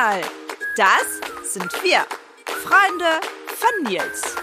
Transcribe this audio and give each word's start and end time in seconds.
mal, 0.00 0.20
das 0.78 1.52
sind 1.52 1.70
wir, 1.82 1.98
Freunde 2.46 3.20
von 3.46 3.92
Nils. 3.92 4.34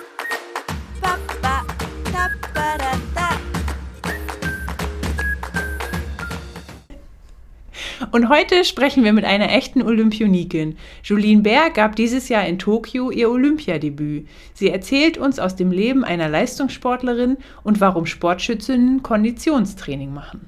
Und 8.12 8.30
heute 8.30 8.64
sprechen 8.66 9.04
wir 9.04 9.14
mit 9.14 9.26
einer 9.26 9.52
echten 9.52 9.82
Olympionikin. 9.82 10.78
Julien 11.02 11.42
Bär 11.42 11.72
gab 11.72 11.96
dieses 11.96 12.30
Jahr 12.30 12.46
in 12.46 12.60
Tokio 12.60 13.10
ihr 13.10 13.32
Olympiadebüt. 13.32 14.28
Sie 14.54 14.70
erzählt 14.70 15.18
uns 15.18 15.40
aus 15.40 15.56
dem 15.56 15.72
Leben 15.72 16.04
einer 16.04 16.30
Leistungssportlerin 16.30 17.38
und 17.64 17.82
warum 17.82 18.06
Sportschützinnen 18.06 19.02
Konditionstraining 19.02 20.14
machen. 20.14 20.48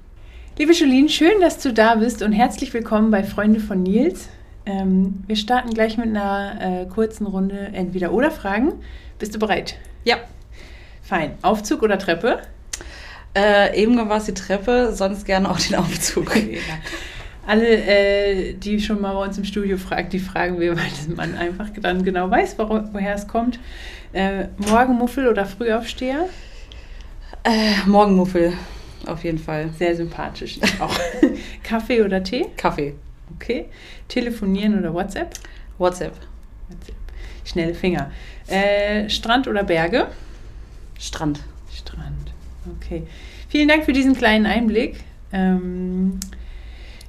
Liebe 0.60 0.74
Julien, 0.74 1.10
schön, 1.10 1.42
dass 1.42 1.58
du 1.58 1.74
da 1.74 1.96
bist 1.96 2.22
und 2.22 2.32
herzlich 2.32 2.72
willkommen 2.76 3.10
bei 3.10 3.24
Freunde 3.24 3.60
von 3.60 3.82
Nils. 3.82 4.30
Ähm, 4.70 5.24
wir 5.26 5.36
starten 5.36 5.72
gleich 5.72 5.98
mit 5.98 6.10
einer 6.10 6.84
äh, 6.84 6.86
kurzen 6.86 7.26
Runde 7.26 7.72
Entweder-Oder-Fragen. 7.74 8.74
Bist 9.18 9.34
du 9.34 9.40
bereit? 9.40 9.78
Ja. 10.04 10.18
Fein. 11.02 11.32
Aufzug 11.42 11.82
oder 11.82 11.98
Treppe? 11.98 12.40
Äh, 13.36 13.82
eben 13.82 13.98
war 13.98 14.18
es 14.18 14.26
die 14.26 14.34
Treppe, 14.34 14.94
sonst 14.94 15.26
gerne 15.26 15.50
auch 15.50 15.60
den 15.60 15.76
Aufzug. 15.76 16.32
Alle, 17.48 17.68
äh, 17.68 18.54
die 18.54 18.80
schon 18.80 19.02
mal 19.02 19.14
bei 19.14 19.26
uns 19.26 19.40
im 19.40 19.44
Studio 19.44 19.78
fragen, 19.78 20.10
die 20.10 20.20
fragen 20.20 20.60
wir, 20.60 20.76
weil 20.76 21.16
man 21.16 21.36
einfach 21.36 21.70
dann 21.82 22.04
genau 22.04 22.30
weiß, 22.30 22.60
wo, 22.60 22.70
woher 22.92 23.16
es 23.16 23.28
kommt. 23.28 23.60
Äh, 24.14 24.50
Morgenmuffel 24.58 25.28
oder 25.28 25.46
Frühaufsteher? 25.46 26.30
Äh, 27.44 27.88
Morgenmuffel, 27.88 28.54
auf 29.08 29.24
jeden 29.24 29.40
Fall. 29.40 29.70
Sehr 29.80 29.96
sympathisch. 29.96 30.60
Auch. 30.80 30.96
Kaffee 31.64 32.04
oder 32.04 32.24
Tee? 32.24 32.46
Kaffee. 32.56 32.94
Okay. 33.36 33.66
Telefonieren 34.08 34.78
oder 34.78 34.94
WhatsApp? 34.94 35.34
WhatsApp. 35.78 36.14
WhatsApp. 36.70 36.96
Schnelle 37.46 37.74
Finger. 37.74 38.12
Äh, 38.48 39.10
Strand 39.10 39.48
oder 39.48 39.64
Berge? 39.64 40.08
Strand. 41.00 41.42
Strand. 41.74 42.34
Okay. 42.78 43.04
Vielen 43.48 43.68
Dank 43.68 43.86
für 43.86 43.94
diesen 43.94 44.16
kleinen 44.16 44.46
Einblick. 44.46 44.98
Ähm, 45.32 46.20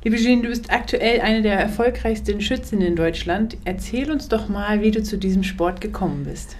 liebe 0.05 0.17
Jean, 0.17 0.43
du 0.43 0.49
bist 0.49 0.71
aktuell 0.71 1.21
eine 1.21 1.43
der 1.43 1.59
erfolgreichsten 1.59 2.41
Schützinnen 2.41 2.87
in 2.87 2.97
Deutschland. 2.97 3.57
Erzähl 3.65 4.11
uns 4.11 4.29
doch 4.29 4.49
mal, 4.49 4.81
wie 4.81 4.91
du 4.91 5.03
zu 5.03 5.19
diesem 5.19 5.43
Sport 5.43 5.81
gekommen 5.81 6.25
bist. 6.25 6.57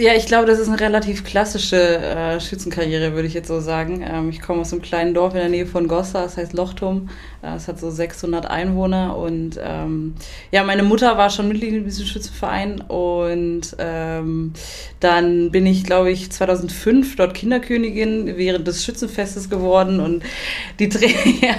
Ja, 0.00 0.14
ich 0.14 0.24
glaube, 0.24 0.46
das 0.46 0.58
ist 0.58 0.68
eine 0.68 0.80
relativ 0.80 1.24
klassische 1.24 1.76
äh, 1.76 2.40
Schützenkarriere, 2.40 3.12
würde 3.12 3.28
ich 3.28 3.34
jetzt 3.34 3.48
so 3.48 3.60
sagen. 3.60 4.02
Ähm, 4.02 4.30
ich 4.30 4.40
komme 4.40 4.62
aus 4.62 4.72
einem 4.72 4.80
kleinen 4.80 5.12
Dorf 5.12 5.34
in 5.34 5.40
der 5.40 5.50
Nähe 5.50 5.66
von 5.66 5.88
Gossa, 5.88 6.22
das 6.22 6.38
heißt 6.38 6.54
Lochtum. 6.54 7.10
Äh, 7.42 7.56
es 7.56 7.68
hat 7.68 7.78
so 7.78 7.90
600 7.90 8.46
Einwohner 8.46 9.18
und 9.18 9.60
ähm, 9.62 10.14
ja, 10.52 10.64
meine 10.64 10.84
Mutter 10.84 11.18
war 11.18 11.28
schon 11.28 11.48
Mitglied 11.48 11.74
in 11.74 11.84
diesem 11.84 12.06
Schützenverein 12.06 12.80
und 12.80 13.76
ähm, 13.78 14.54
dann 15.00 15.50
bin 15.50 15.66
ich, 15.66 15.84
glaube 15.84 16.10
ich, 16.10 16.32
2005 16.32 17.16
dort 17.16 17.34
Kinderkönigin 17.34 18.38
während 18.38 18.66
des 18.66 18.82
Schützenfestes 18.82 19.50
geworden 19.50 20.00
und 20.00 20.22
die 20.78 20.88
Trainer, 20.88 21.12
ja, 21.42 21.54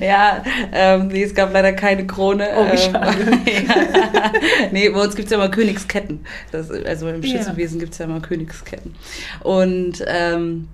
ja 0.00 0.44
ähm, 0.72 1.08
nee, 1.08 1.24
es 1.24 1.34
gab 1.34 1.52
leider 1.52 1.74
keine 1.74 2.06
Krone. 2.06 2.48
Oh, 2.56 2.74
schade. 2.74 3.38
ja. 3.46 4.32
nee, 4.70 4.88
bei 4.88 5.02
uns 5.02 5.14
gibt 5.14 5.26
es 5.26 5.32
ja 5.32 5.36
immer 5.36 5.50
Königsketten. 5.50 6.20
Das, 6.52 6.70
also 6.70 7.08
im 7.08 7.22
Schützenwesen 7.22 7.81
gibt 7.82 7.94
es 7.94 7.98
ja 7.98 8.04
immer 8.04 8.20
Königsketten. 8.20 8.94
Und 9.40 10.04
ähm, 10.06 10.68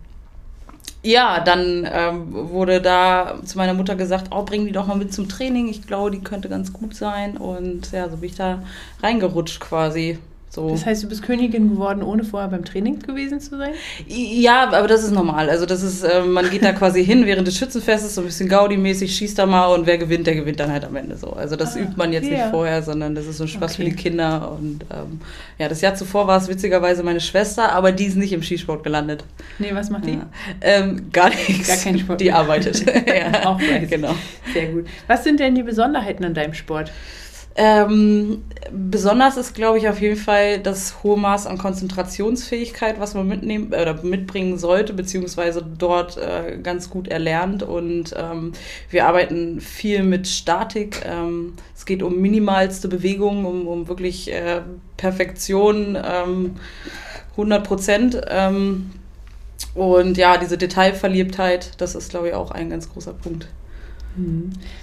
ja, 1.02 1.40
dann 1.40 1.88
ähm, 1.90 2.26
wurde 2.50 2.82
da 2.82 3.38
zu 3.42 3.56
meiner 3.56 3.72
Mutter 3.72 3.96
gesagt, 3.96 4.28
oh, 4.30 4.42
bring 4.42 4.66
die 4.66 4.72
doch 4.72 4.86
mal 4.86 4.96
mit 4.96 5.14
zum 5.14 5.26
Training. 5.26 5.68
Ich 5.68 5.86
glaube, 5.86 6.10
die 6.10 6.20
könnte 6.20 6.50
ganz 6.50 6.70
gut 6.70 6.94
sein. 6.94 7.38
Und 7.38 7.92
ja, 7.92 8.10
so 8.10 8.18
bin 8.18 8.28
ich 8.28 8.36
da 8.36 8.62
reingerutscht 9.02 9.58
quasi. 9.58 10.18
So. 10.50 10.70
Das 10.70 10.86
heißt, 10.86 11.02
du 11.04 11.08
bist 11.08 11.22
Königin 11.22 11.70
geworden, 11.70 12.02
ohne 12.02 12.24
vorher 12.24 12.48
beim 12.48 12.64
Training 12.64 13.00
gewesen 13.00 13.38
zu 13.38 13.58
sein? 13.58 13.72
Ja, 14.06 14.70
aber 14.72 14.88
das 14.88 15.04
ist 15.04 15.10
normal. 15.12 15.50
Also 15.50 15.66
das 15.66 15.82
ist, 15.82 16.02
äh, 16.02 16.22
man 16.22 16.48
geht 16.48 16.64
da 16.64 16.72
quasi 16.72 17.04
hin 17.04 17.26
während 17.26 17.46
des 17.46 17.58
Schützenfestes, 17.58 18.14
so 18.14 18.22
ein 18.22 18.24
bisschen 18.24 18.48
Gaudi-mäßig, 18.48 19.14
schießt 19.14 19.38
da 19.38 19.44
mal 19.44 19.66
und 19.66 19.86
wer 19.86 19.98
gewinnt, 19.98 20.26
der 20.26 20.34
gewinnt 20.34 20.58
dann 20.58 20.72
halt 20.72 20.84
am 20.86 20.96
Ende 20.96 21.16
so. 21.16 21.32
Also 21.34 21.54
das 21.54 21.76
Ah, 21.76 21.80
übt 21.80 21.92
man 21.96 22.12
jetzt 22.14 22.28
ja. 22.28 22.38
nicht 22.38 22.50
vorher, 22.50 22.82
sondern 22.82 23.14
das 23.14 23.26
ist 23.26 23.36
so 23.36 23.44
ein 23.44 23.48
Spaß 23.48 23.74
Okay. 23.74 23.84
für 23.84 23.90
die 23.90 23.96
Kinder. 23.96 24.52
Und 24.58 24.84
ähm, 24.90 25.20
ja, 25.58 25.68
das 25.68 25.82
Jahr 25.82 25.94
zuvor 25.94 26.26
war 26.26 26.38
es 26.38 26.48
witzigerweise 26.48 27.02
meine 27.02 27.20
Schwester, 27.20 27.70
aber 27.72 27.92
die 27.92 28.06
ist 28.06 28.16
nicht 28.16 28.32
im 28.32 28.42
Skisport 28.42 28.82
gelandet. 28.82 29.24
Nee, 29.58 29.70
was 29.74 29.90
macht 29.90 30.06
die? 30.06 30.12
Ja. 30.14 30.26
Ähm, 30.62 31.10
gar 31.12 31.28
nichts. 31.28 31.68
Gar 31.68 31.76
kein 31.76 31.98
Sport 31.98 32.20
Die 32.22 32.32
arbeitet. 32.32 32.84
ja, 33.06 33.46
Auch 33.46 33.60
fleißig. 33.60 33.90
genau. 33.90 34.14
Sehr 34.54 34.68
gut. 34.68 34.86
Was 35.08 35.24
sind 35.24 35.40
denn 35.40 35.54
die 35.54 35.62
Besonderheiten 35.62 36.24
an 36.24 36.32
deinem 36.32 36.54
Sport? 36.54 36.90
Ähm, 37.60 38.44
besonders 38.70 39.36
ist, 39.36 39.52
glaube 39.52 39.78
ich, 39.78 39.88
auf 39.88 40.00
jeden 40.00 40.14
Fall 40.14 40.60
das 40.60 41.02
hohe 41.02 41.18
Maß 41.18 41.48
an 41.48 41.58
Konzentrationsfähigkeit, 41.58 43.00
was 43.00 43.14
man 43.14 43.26
mitnehmen 43.26 43.72
äh, 43.72 43.82
oder 43.82 44.00
mitbringen 44.04 44.58
sollte, 44.58 44.92
beziehungsweise 44.92 45.66
dort 45.76 46.16
äh, 46.18 46.56
ganz 46.62 46.88
gut 46.88 47.08
erlernt. 47.08 47.64
Und 47.64 48.14
ähm, 48.16 48.52
wir 48.90 49.06
arbeiten 49.06 49.60
viel 49.60 50.04
mit 50.04 50.28
Statik. 50.28 51.04
Ähm, 51.04 51.54
es 51.74 51.84
geht 51.84 52.04
um 52.04 52.20
minimalste 52.20 52.86
Bewegungen, 52.86 53.44
um, 53.44 53.66
um 53.66 53.88
wirklich 53.88 54.32
äh, 54.32 54.60
Perfektion, 54.96 55.98
ähm, 56.00 56.54
100 57.32 57.66
Prozent. 57.66 58.20
Ähm, 58.28 58.92
und 59.74 60.16
ja, 60.16 60.36
diese 60.36 60.58
Detailverliebtheit, 60.58 61.72
das 61.80 61.96
ist, 61.96 62.10
glaube 62.10 62.28
ich, 62.28 62.34
auch 62.34 62.52
ein 62.52 62.70
ganz 62.70 62.88
großer 62.88 63.14
Punkt. 63.14 63.48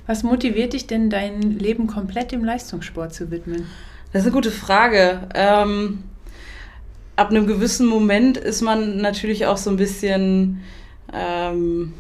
Was 0.07 0.23
motiviert 0.23 0.73
dich 0.73 0.87
denn, 0.87 1.09
dein 1.09 1.41
Leben 1.59 1.87
komplett 1.87 2.31
dem 2.31 2.43
Leistungssport 2.43 3.13
zu 3.13 3.31
widmen? 3.31 3.65
Das 4.13 4.21
ist 4.21 4.27
eine 4.27 4.35
gute 4.35 4.51
Frage. 4.51 5.27
Ähm, 5.33 6.03
ab 7.15 7.29
einem 7.29 7.47
gewissen 7.47 7.87
Moment 7.87 8.37
ist 8.37 8.61
man 8.61 8.97
natürlich 8.97 9.45
auch 9.45 9.57
so 9.57 9.69
ein 9.69 9.75
bisschen, 9.75 10.61
ähm, 11.13 11.93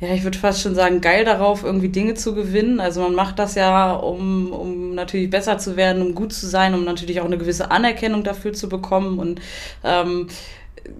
ja, 0.00 0.12
ich 0.12 0.24
würde 0.24 0.38
fast 0.38 0.60
schon 0.60 0.74
sagen, 0.74 1.00
geil 1.00 1.24
darauf, 1.24 1.62
irgendwie 1.62 1.88
Dinge 1.88 2.14
zu 2.14 2.34
gewinnen. 2.34 2.80
Also 2.80 3.00
man 3.00 3.14
macht 3.14 3.38
das 3.38 3.54
ja, 3.54 3.92
um, 3.92 4.52
um 4.52 4.94
natürlich 4.94 5.30
besser 5.30 5.58
zu 5.58 5.76
werden, 5.76 6.02
um 6.02 6.14
gut 6.14 6.32
zu 6.32 6.46
sein, 6.46 6.74
um 6.74 6.84
natürlich 6.84 7.20
auch 7.20 7.26
eine 7.26 7.38
gewisse 7.38 7.70
Anerkennung 7.70 8.24
dafür 8.24 8.52
zu 8.52 8.68
bekommen. 8.68 9.18
Und 9.18 9.40
ähm, 9.84 10.28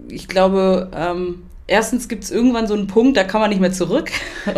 ich 0.09 0.29
glaube, 0.29 0.91
ähm, 0.95 1.43
erstens 1.69 2.09
gibt 2.09 2.25
es 2.25 2.31
irgendwann 2.33 2.67
so 2.67 2.75
einen 2.75 2.89
Punkt, 2.89 3.17
da 3.17 3.23
kann 3.23 3.41
man 3.41 3.51
nicht 3.51 3.61
mehr 3.61 3.71
zurück. 3.73 4.11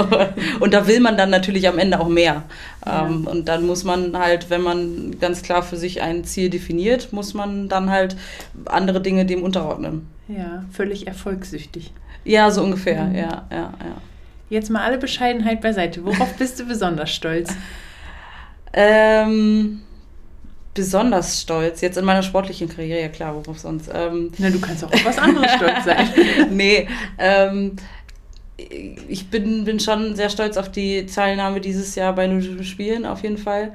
und 0.60 0.72
da 0.72 0.86
will 0.86 1.00
man 1.00 1.18
dann 1.18 1.28
natürlich 1.28 1.68
am 1.68 1.78
Ende 1.78 2.00
auch 2.00 2.08
mehr. 2.08 2.44
Ja. 2.86 3.06
Ähm, 3.06 3.26
und 3.26 3.48
dann 3.48 3.66
muss 3.66 3.84
man 3.84 4.18
halt, 4.18 4.48
wenn 4.48 4.62
man 4.62 5.18
ganz 5.20 5.42
klar 5.42 5.62
für 5.62 5.76
sich 5.76 6.00
ein 6.00 6.24
Ziel 6.24 6.48
definiert, 6.48 7.12
muss 7.12 7.34
man 7.34 7.68
dann 7.68 7.90
halt 7.90 8.16
andere 8.64 9.02
Dinge 9.02 9.26
dem 9.26 9.42
unterordnen. 9.42 10.06
Ja, 10.28 10.64
völlig 10.72 11.06
erfolgssüchtig. 11.06 11.92
Ja, 12.24 12.50
so 12.50 12.62
ungefähr, 12.62 13.04
Mhm. 13.04 13.14
ja, 13.16 13.46
ja, 13.50 13.72
ja. 13.80 13.96
Jetzt 14.48 14.70
mal 14.70 14.82
alle 14.82 14.98
Bescheidenheit 14.98 15.60
beiseite. 15.60 16.04
Worauf 16.04 16.34
bist 16.38 16.58
du 16.58 16.64
besonders 16.64 17.10
stolz? 17.14 17.52
Ähm, 18.72 19.82
besonders 20.80 21.42
stolz, 21.42 21.82
jetzt 21.82 21.98
in 21.98 22.06
meiner 22.06 22.22
sportlichen 22.22 22.66
Karriere, 22.66 23.02
ja 23.02 23.08
klar, 23.08 23.34
worauf 23.34 23.58
sonst. 23.58 23.90
Ähm, 23.92 24.32
Na, 24.38 24.48
du 24.48 24.58
kannst 24.58 24.82
auch 24.82 24.90
auf 24.90 25.04
was 25.04 25.18
anderes 25.18 25.52
stolz 25.52 25.84
sein. 25.84 26.08
nee, 26.50 26.88
ähm, 27.18 27.76
ich 29.06 29.28
bin, 29.28 29.66
bin 29.66 29.78
schon 29.78 30.16
sehr 30.16 30.30
stolz 30.30 30.56
auf 30.56 30.70
die 30.70 31.04
Teilnahme 31.04 31.60
dieses 31.60 31.96
Jahr 31.96 32.14
bei 32.14 32.24
Olympischen 32.24 32.64
Spielen, 32.64 33.04
auf 33.04 33.22
jeden 33.22 33.36
Fall. 33.36 33.72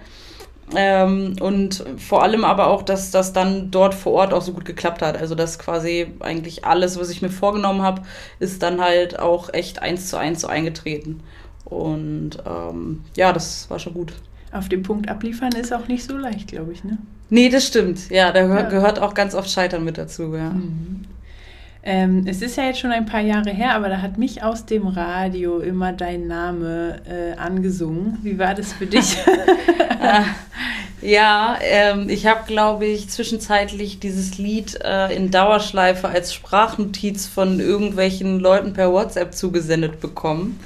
Ähm, 0.76 1.36
und 1.42 1.86
vor 1.98 2.24
allem 2.24 2.44
aber 2.44 2.70
auch, 2.70 2.82
dass 2.82 3.12
das 3.12 3.34
dann 3.34 3.70
dort 3.70 3.94
vor 3.94 4.14
Ort 4.14 4.34
auch 4.34 4.42
so 4.42 4.52
gut 4.54 4.66
geklappt 4.66 5.04
hat. 5.04 5.16
Also, 5.16 5.36
dass 5.36 5.60
quasi 5.60 6.08
eigentlich 6.22 6.66
alles, 6.66 7.00
was 7.00 7.12
ich 7.12 7.22
mir 7.22 7.30
vorgenommen 7.30 7.84
habe, 7.84 8.02
ist 8.40 8.64
dann 8.64 8.82
halt 8.82 9.20
auch 9.20 9.54
echt 9.54 9.84
eins 9.84 10.10
zu 10.10 10.18
eins 10.18 10.42
so 10.42 10.48
eingetreten. 10.48 11.22
Und 11.66 12.40
ähm, 12.48 13.04
ja, 13.16 13.32
das 13.32 13.70
war 13.70 13.78
schon 13.78 13.94
gut. 13.94 14.14
Auf 14.56 14.70
dem 14.70 14.84
Punkt 14.84 15.10
abliefern 15.10 15.52
ist 15.54 15.74
auch 15.74 15.88
nicht 15.88 16.04
so 16.06 16.18
leicht, 16.18 16.48
glaube 16.48 16.72
ich, 16.74 16.84
ne? 16.84 16.98
Nee, 17.30 17.50
das 17.50 17.66
stimmt. 17.68 18.10
Ja, 18.10 18.32
da 18.32 18.46
Ja. 18.48 18.62
gehört 18.64 19.00
auch 19.00 19.14
ganz 19.14 19.36
oft 19.36 19.50
Scheitern 19.50 19.84
mit 19.84 19.98
dazu, 19.98 20.36
ja. 20.36 20.54
Ähm, 21.84 22.26
es 22.28 22.42
ist 22.42 22.58
ja 22.58 22.64
jetzt 22.64 22.80
schon 22.80 22.92
ein 22.92 23.06
paar 23.06 23.22
Jahre 23.22 23.52
her, 23.52 23.76
aber 23.76 23.90
da 23.90 24.02
hat 24.02 24.18
mich 24.18 24.42
aus 24.42 24.66
dem 24.66 24.88
Radio 24.88 25.60
immer 25.60 25.92
dein 25.94 26.28
Name 26.28 27.02
äh, 27.08 27.38
angesungen. 27.38 28.18
Wie 28.24 28.40
war 28.40 28.56
das 28.56 28.74
für 28.74 28.86
dich? 28.88 29.18
Ja, 31.02 31.60
ähm, 31.62 32.10
ich 32.10 32.26
habe, 32.26 32.48
glaube 32.48 32.86
ich, 32.86 33.10
zwischenzeitlich 33.10 34.00
dieses 34.00 34.40
Lied 34.40 34.80
äh, 34.84 35.16
in 35.16 35.30
Dauerschleife 35.30 36.08
als 36.08 36.34
Sprachnotiz 36.34 37.28
von 37.28 37.60
irgendwelchen 37.60 38.40
Leuten 38.40 38.74
per 38.74 38.92
WhatsApp 38.92 39.36
zugesendet 39.36 40.00
bekommen. 40.00 40.60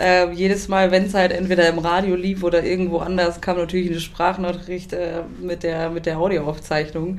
Äh, 0.00 0.30
jedes 0.32 0.68
Mal, 0.68 0.90
wenn 0.90 1.04
es 1.04 1.14
halt 1.14 1.32
entweder 1.32 1.68
im 1.68 1.78
Radio 1.78 2.16
lief 2.16 2.42
oder 2.42 2.64
irgendwo 2.64 2.98
anders, 2.98 3.40
kam 3.40 3.58
natürlich 3.58 3.90
eine 3.90 4.00
Sprachnachricht 4.00 4.92
äh, 4.92 5.22
mit, 5.40 5.62
der, 5.62 5.90
mit 5.90 6.06
der 6.06 6.18
Audioaufzeichnung. 6.18 7.18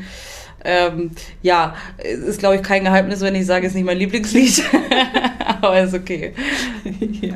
Ähm, 0.63 1.11
ja, 1.41 1.75
es 1.97 2.19
ist, 2.19 2.39
glaube 2.39 2.55
ich, 2.55 2.63
kein 2.63 2.83
Geheimnis, 2.83 3.21
wenn 3.21 3.35
ich 3.35 3.45
sage, 3.45 3.65
es 3.65 3.71
ist 3.71 3.75
nicht 3.75 3.85
mein 3.85 3.97
Lieblingslied. 3.97 4.63
Aber 5.61 5.79
ist 5.79 5.93
okay. 5.93 6.33
ja. 7.21 7.35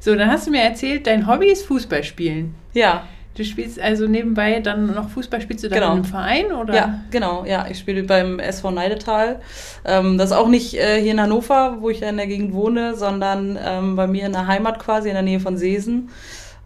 So, 0.00 0.14
dann 0.14 0.30
hast 0.30 0.46
du 0.46 0.50
mir 0.50 0.62
erzählt, 0.62 1.06
dein 1.06 1.26
Hobby 1.26 1.48
ist 1.48 1.64
Fußballspielen. 1.66 2.54
Ja. 2.74 3.06
Du 3.38 3.44
spielst 3.44 3.78
also 3.78 4.08
nebenbei 4.08 4.58
dann 4.58 4.92
noch 4.94 5.10
Fußball, 5.10 5.40
spielst 5.40 5.62
du 5.62 5.68
dann 5.68 5.78
Genau. 5.78 5.94
im 5.94 6.04
Verein 6.04 6.50
oder? 6.50 6.74
Ja, 6.74 7.00
genau, 7.12 7.44
ja. 7.44 7.68
Ich 7.70 7.78
spiele 7.78 8.02
beim 8.02 8.40
SV 8.40 8.72
Neidetal. 8.72 9.38
Ähm, 9.84 10.18
das 10.18 10.30
ist 10.32 10.36
auch 10.36 10.48
nicht 10.48 10.74
äh, 10.74 11.00
hier 11.00 11.12
in 11.12 11.20
Hannover, 11.20 11.76
wo 11.78 11.88
ich 11.88 12.00
ja 12.00 12.08
in 12.08 12.16
der 12.16 12.26
Gegend 12.26 12.52
wohne, 12.52 12.96
sondern 12.96 13.56
ähm, 13.64 13.94
bei 13.94 14.08
mir 14.08 14.26
in 14.26 14.32
der 14.32 14.48
Heimat 14.48 14.80
quasi, 14.80 15.08
in 15.08 15.14
der 15.14 15.22
Nähe 15.22 15.38
von 15.38 15.56
Seesen. 15.56 16.10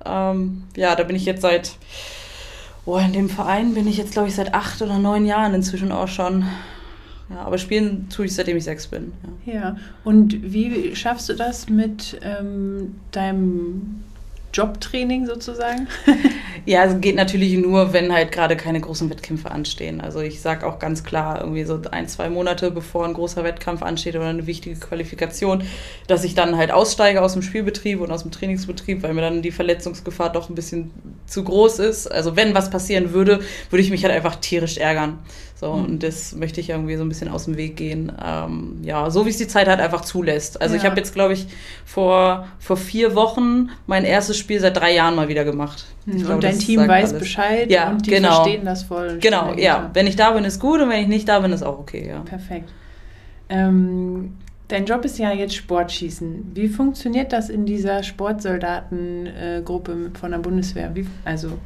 Ähm, 0.06 0.62
ja, 0.74 0.96
da 0.96 1.02
bin 1.04 1.14
ich 1.14 1.26
jetzt 1.26 1.42
seit, 1.42 1.72
oh, 2.86 2.96
in 2.96 3.12
dem 3.12 3.28
Verein 3.28 3.74
bin 3.74 3.86
ich 3.86 3.98
jetzt, 3.98 4.12
glaube 4.12 4.28
ich, 4.28 4.34
seit 4.34 4.54
acht 4.54 4.80
oder 4.80 4.98
neun 4.98 5.26
Jahren 5.26 5.52
inzwischen 5.52 5.92
auch 5.92 6.08
schon. 6.08 6.46
Ja, 7.28 7.42
aber 7.42 7.58
spielen 7.58 8.08
tue 8.08 8.24
ich, 8.24 8.34
seitdem 8.34 8.56
ich 8.56 8.64
sechs 8.64 8.86
bin. 8.86 9.12
Ja. 9.44 9.52
Ja. 9.52 9.76
Und 10.04 10.54
wie 10.54 10.96
schaffst 10.96 11.28
du 11.28 11.34
das 11.34 11.68
mit 11.68 12.18
ähm, 12.22 12.94
deinem 13.10 14.04
Jobtraining 14.52 15.26
sozusagen? 15.26 15.88
Ja, 16.64 16.84
es 16.84 17.00
geht 17.00 17.16
natürlich 17.16 17.54
nur, 17.58 17.92
wenn 17.92 18.12
halt 18.12 18.30
gerade 18.30 18.56
keine 18.56 18.80
großen 18.80 19.10
Wettkämpfe 19.10 19.50
anstehen. 19.50 20.00
Also 20.00 20.20
ich 20.20 20.40
sage 20.40 20.64
auch 20.64 20.78
ganz 20.78 21.02
klar, 21.02 21.40
irgendwie 21.40 21.64
so 21.64 21.80
ein, 21.90 22.06
zwei 22.06 22.30
Monate 22.30 22.70
bevor 22.70 23.04
ein 23.04 23.14
großer 23.14 23.42
Wettkampf 23.42 23.82
ansteht 23.82 24.14
oder 24.14 24.26
eine 24.26 24.46
wichtige 24.46 24.76
Qualifikation, 24.76 25.64
dass 26.06 26.22
ich 26.22 26.36
dann 26.36 26.56
halt 26.56 26.70
aussteige 26.70 27.20
aus 27.20 27.32
dem 27.32 27.42
Spielbetrieb 27.42 28.00
und 28.00 28.12
aus 28.12 28.22
dem 28.22 28.30
Trainingsbetrieb, 28.30 29.02
weil 29.02 29.12
mir 29.12 29.22
dann 29.22 29.42
die 29.42 29.50
Verletzungsgefahr 29.50 30.30
doch 30.30 30.50
ein 30.50 30.54
bisschen 30.54 30.92
zu 31.32 31.42
groß 31.44 31.78
ist. 31.80 32.06
Also 32.10 32.36
wenn 32.36 32.54
was 32.54 32.70
passieren 32.70 33.12
würde, 33.12 33.40
würde 33.70 33.82
ich 33.82 33.90
mich 33.90 34.04
halt 34.04 34.14
einfach 34.14 34.36
tierisch 34.36 34.76
ärgern. 34.78 35.18
So, 35.56 35.72
Mhm. 35.74 35.84
und 35.84 36.02
das 36.02 36.34
möchte 36.34 36.60
ich 36.60 36.70
irgendwie 36.70 36.96
so 36.96 37.04
ein 37.04 37.08
bisschen 37.08 37.28
aus 37.28 37.44
dem 37.44 37.56
Weg 37.56 37.76
gehen. 37.76 38.10
Ähm, 38.24 38.78
ja, 38.82 39.08
so 39.10 39.24
wie 39.26 39.30
es 39.30 39.36
die 39.38 39.46
Zeit 39.46 39.68
halt 39.68 39.78
einfach 39.80 40.00
zulässt. 40.00 40.60
Also 40.60 40.74
ich 40.74 40.82
Ja. 40.82 40.90
habe 40.90 40.98
jetzt, 41.00 41.14
glaube 41.14 41.34
ich, 41.34 41.46
vor, 41.84 42.48
vor 42.58 42.76
vier 42.76 43.14
Wochen 43.14 43.70
mein 43.86 44.04
erstes 44.04 44.36
Spiel 44.38 44.58
seit 44.60 44.76
drei 44.76 44.92
Jahren 44.94 45.14
mal 45.14 45.28
wieder 45.28 45.44
gemacht. 45.44 45.84
Ich 46.06 46.16
glaube, 46.16 46.34
und 46.34 46.44
dein 46.44 46.58
Team 46.58 46.80
weiß 46.80 47.10
alles. 47.10 47.20
Bescheid 47.20 47.70
Ja, 47.70 47.90
und 47.90 48.04
die 48.06 48.10
genau. 48.10 48.34
verstehen 48.42 48.64
das 48.64 48.82
voll. 48.82 49.18
Genau, 49.20 49.54
ja. 49.54 49.90
Wenn 49.94 50.08
ich 50.08 50.16
da 50.16 50.32
bin, 50.32 50.44
ist 50.44 50.58
gut 50.60 50.80
und 50.80 50.90
wenn 50.90 51.00
ich 51.00 51.06
nicht 51.08 51.28
da 51.28 51.38
bin, 51.38 51.52
ist 51.52 51.62
auch 51.62 51.78
okay, 51.78 52.08
ja. 52.08 52.20
Perfekt. 52.20 52.68
Ähm, 53.48 54.36
dein 54.72 54.86
Job 54.86 55.04
ist 55.04 55.18
ja 55.18 55.32
jetzt 55.32 55.54
Sportschießen. 55.54 56.52
Wie 56.54 56.68
funktioniert 56.68 57.32
das 57.32 57.50
in 57.50 57.66
dieser 57.66 58.02
Sportsoldatengruppe 58.02 60.12
von 60.18 60.30
der 60.30 60.38
Bundeswehr? 60.38 60.94
Wie, 60.94 61.06
also 61.24 61.58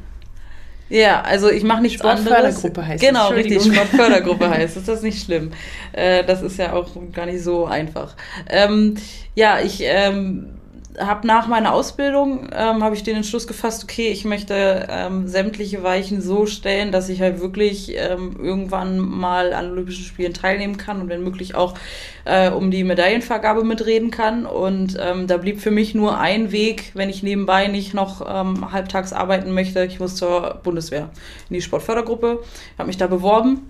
Ja, 0.89 1.21
also 1.21 1.49
ich 1.49 1.63
mache 1.63 1.77
anderes. 1.77 1.93
Sportfördergruppe 1.93 2.85
heißt 2.85 3.01
es, 3.01 3.09
Genau, 3.09 3.29
richtig. 3.29 3.63
Sportfördergruppe 3.63 4.49
heißt 4.49 4.75
es. 4.75 4.85
Das 4.85 4.97
ist 4.97 5.03
nicht 5.03 5.23
schlimm. 5.23 5.51
Äh, 5.93 6.25
das 6.25 6.41
ist 6.41 6.57
ja 6.57 6.73
auch 6.73 6.89
gar 7.13 7.25
nicht 7.25 7.41
so 7.41 7.65
einfach. 7.65 8.17
Ähm, 8.49 8.95
ja, 9.35 9.61
ich 9.61 9.79
ähm, 9.83 10.56
habe 10.99 11.27
nach 11.27 11.47
meiner 11.47 11.73
Ausbildung 11.73 12.49
ähm, 12.51 12.83
habe 12.83 12.95
ich 12.95 13.03
den 13.03 13.15
Entschluss 13.15 13.47
gefasst, 13.47 13.83
okay, 13.83 14.09
ich 14.09 14.25
möchte 14.25 14.87
ähm, 14.89 15.27
sämtliche 15.27 15.83
Weichen 15.83 16.21
so 16.21 16.45
stellen, 16.45 16.91
dass 16.91 17.09
ich 17.09 17.21
halt 17.21 17.39
wirklich 17.39 17.93
ähm, 17.95 18.35
irgendwann 18.41 18.97
mal 18.97 19.53
an 19.53 19.71
Olympischen 19.71 20.05
Spielen 20.05 20.33
teilnehmen 20.33 20.77
kann 20.77 21.01
und 21.01 21.09
wenn 21.09 21.23
möglich 21.23 21.55
auch 21.55 21.75
äh, 22.25 22.49
um 22.49 22.71
die 22.71 22.83
Medaillenvergabe 22.83 23.63
mitreden 23.63 24.09
kann. 24.09 24.45
Und 24.45 24.97
ähm, 24.99 25.27
da 25.27 25.37
blieb 25.37 25.61
für 25.61 25.71
mich 25.71 25.93
nur 25.93 26.19
ein 26.19 26.51
Weg, 26.51 26.91
wenn 26.95 27.09
ich 27.09 27.21
nebenbei 27.21 27.67
nicht 27.67 27.93
noch 27.93 28.21
ähm, 28.27 28.71
halbtags 28.71 29.13
arbeiten 29.13 29.53
möchte. 29.53 29.83
Ich 29.85 29.99
muss 29.99 30.15
zur 30.15 30.59
Bundeswehr 30.63 31.09
in 31.49 31.53
die 31.53 31.61
Sportfördergruppe, 31.61 32.39
habe 32.77 32.87
mich 32.87 32.97
da 32.97 33.07
beworben, 33.07 33.69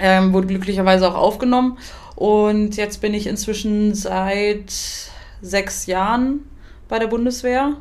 ähm, 0.00 0.32
wurde 0.32 0.48
glücklicherweise 0.48 1.08
auch 1.08 1.16
aufgenommen. 1.16 1.78
Und 2.16 2.76
jetzt 2.76 3.00
bin 3.00 3.14
ich 3.14 3.26
inzwischen 3.26 3.94
seit 3.94 4.72
sechs 5.42 5.86
Jahren 5.86 6.40
bei 6.88 6.98
der 6.98 7.06
Bundeswehr 7.06 7.76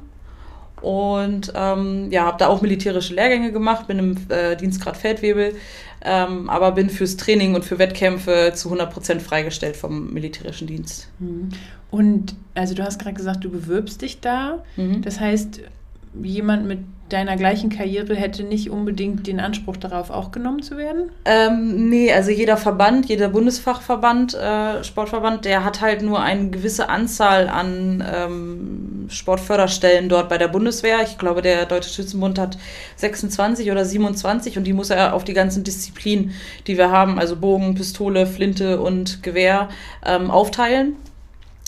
und 0.81 1.51
ähm, 1.56 2.09
ja, 2.11 2.25
habe 2.25 2.38
da 2.38 2.47
auch 2.47 2.61
militärische 2.61 3.13
Lehrgänge 3.13 3.51
gemacht, 3.51 3.88
bin 3.88 4.00
im 4.00 4.17
äh, 4.29 4.56
Dienstgrad 4.56 4.95
Feldwebel, 4.95 5.56
ähm, 6.01 6.50
aber 6.50 6.71
bin 6.71 6.89
fürs 6.89 7.17
Training 7.17 7.56
und 7.56 7.65
für 7.65 7.79
Wettkämpfe 7.79 8.53
zu 8.56 8.73
100% 8.73 9.19
freigestellt 9.19 9.75
vom 9.75 10.13
militärischen 10.13 10.67
Dienst. 10.67 11.09
hm. 11.19 11.50
und 11.91 12.35
also 12.56 12.73
du 12.75 12.83
hast 12.83 13.00
gerade 13.00 13.15
gesagt, 13.15 13.44
du 13.44 13.50
bewirbst 13.50 14.01
dich 14.01 14.19
da. 14.19 14.63
Mhm. 14.75 15.01
Das 15.01 15.19
heißt, 15.19 15.61
jemand 16.21 16.65
mit 16.65 16.79
deiner 17.13 17.35
gleichen 17.35 17.69
Karriere 17.69 18.15
hätte 18.15 18.44
nicht 18.44 18.69
unbedingt 18.69 19.27
den 19.27 19.39
Anspruch 19.39 19.77
darauf, 19.77 20.09
auch 20.09 20.31
genommen 20.31 20.61
zu 20.61 20.77
werden? 20.77 21.11
Ähm, 21.25 21.89
nee, 21.89 22.11
also 22.11 22.31
jeder 22.31 22.57
Verband, 22.57 23.07
jeder 23.07 23.29
Bundesfachverband, 23.29 24.33
äh, 24.33 24.83
Sportverband, 24.83 25.45
der 25.45 25.63
hat 25.63 25.81
halt 25.81 26.01
nur 26.01 26.21
eine 26.21 26.50
gewisse 26.50 26.89
Anzahl 26.89 27.50
an 27.50 28.03
ähm, 28.13 29.07
Sportförderstellen 29.09 30.09
dort 30.09 30.29
bei 30.29 30.38
der 30.38 30.47
Bundeswehr. 30.47 31.00
Ich 31.03 31.17
glaube, 31.17 31.41
der 31.41 31.65
Deutsche 31.65 31.89
Schützenbund 31.89 32.39
hat 32.39 32.57
26 32.97 33.71
oder 33.71 33.85
27 33.85 34.57
und 34.57 34.65
die 34.65 34.73
muss 34.73 34.89
er 34.89 35.13
auf 35.13 35.23
die 35.23 35.33
ganzen 35.33 35.63
Disziplinen, 35.63 36.31
die 36.67 36.77
wir 36.77 36.91
haben, 36.91 37.19
also 37.19 37.35
Bogen, 37.35 37.75
Pistole, 37.75 38.25
Flinte 38.25 38.79
und 38.79 39.23
Gewehr, 39.23 39.69
ähm, 40.06 40.31
aufteilen. 40.31 40.95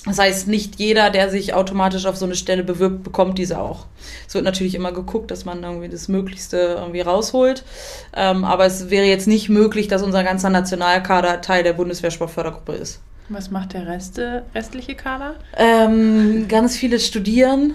Das 0.06 0.18
heißt, 0.18 0.48
nicht 0.48 0.77
jeder, 0.80 1.12
der 1.12 1.30
sich 1.30 1.53
automatisch 1.53 2.07
auf 2.07 2.18
so 2.18 2.25
eine 2.25 2.36
Stelle 2.36 2.63
bewirbt, 2.63 3.03
bekommt 3.03 3.38
diese 3.38 3.59
auch. 3.59 3.86
Es 4.27 4.33
wird 4.33 4.45
natürlich 4.45 4.74
immer 4.74 4.92
geguckt, 4.92 5.30
dass 5.30 5.45
man 5.45 5.63
irgendwie 5.63 5.89
das 5.89 6.07
Möglichste 6.07 6.57
irgendwie 6.80 7.01
rausholt. 7.01 7.63
Ähm, 8.15 8.44
aber 8.44 8.65
es 8.65 8.89
wäre 8.89 9.06
jetzt 9.06 9.27
nicht 9.27 9.50
möglich, 9.50 9.88
dass 9.88 10.01
unser 10.01 10.24
ganzer 10.24 10.50
Nationalkader 10.50 11.42
Teil 11.42 11.63
der 11.63 11.74
Bundeswehr-Sportfördergruppe 11.74 12.74
ist. 12.74 13.00
Was 13.30 13.51
macht 13.51 13.74
der 13.74 13.86
Reste, 13.88 14.44
restliche 14.56 14.95
Kader? 14.95 15.36
Ähm, 15.56 16.48
ganz 16.48 16.75
viele 16.75 17.00
studieren. 17.00 17.74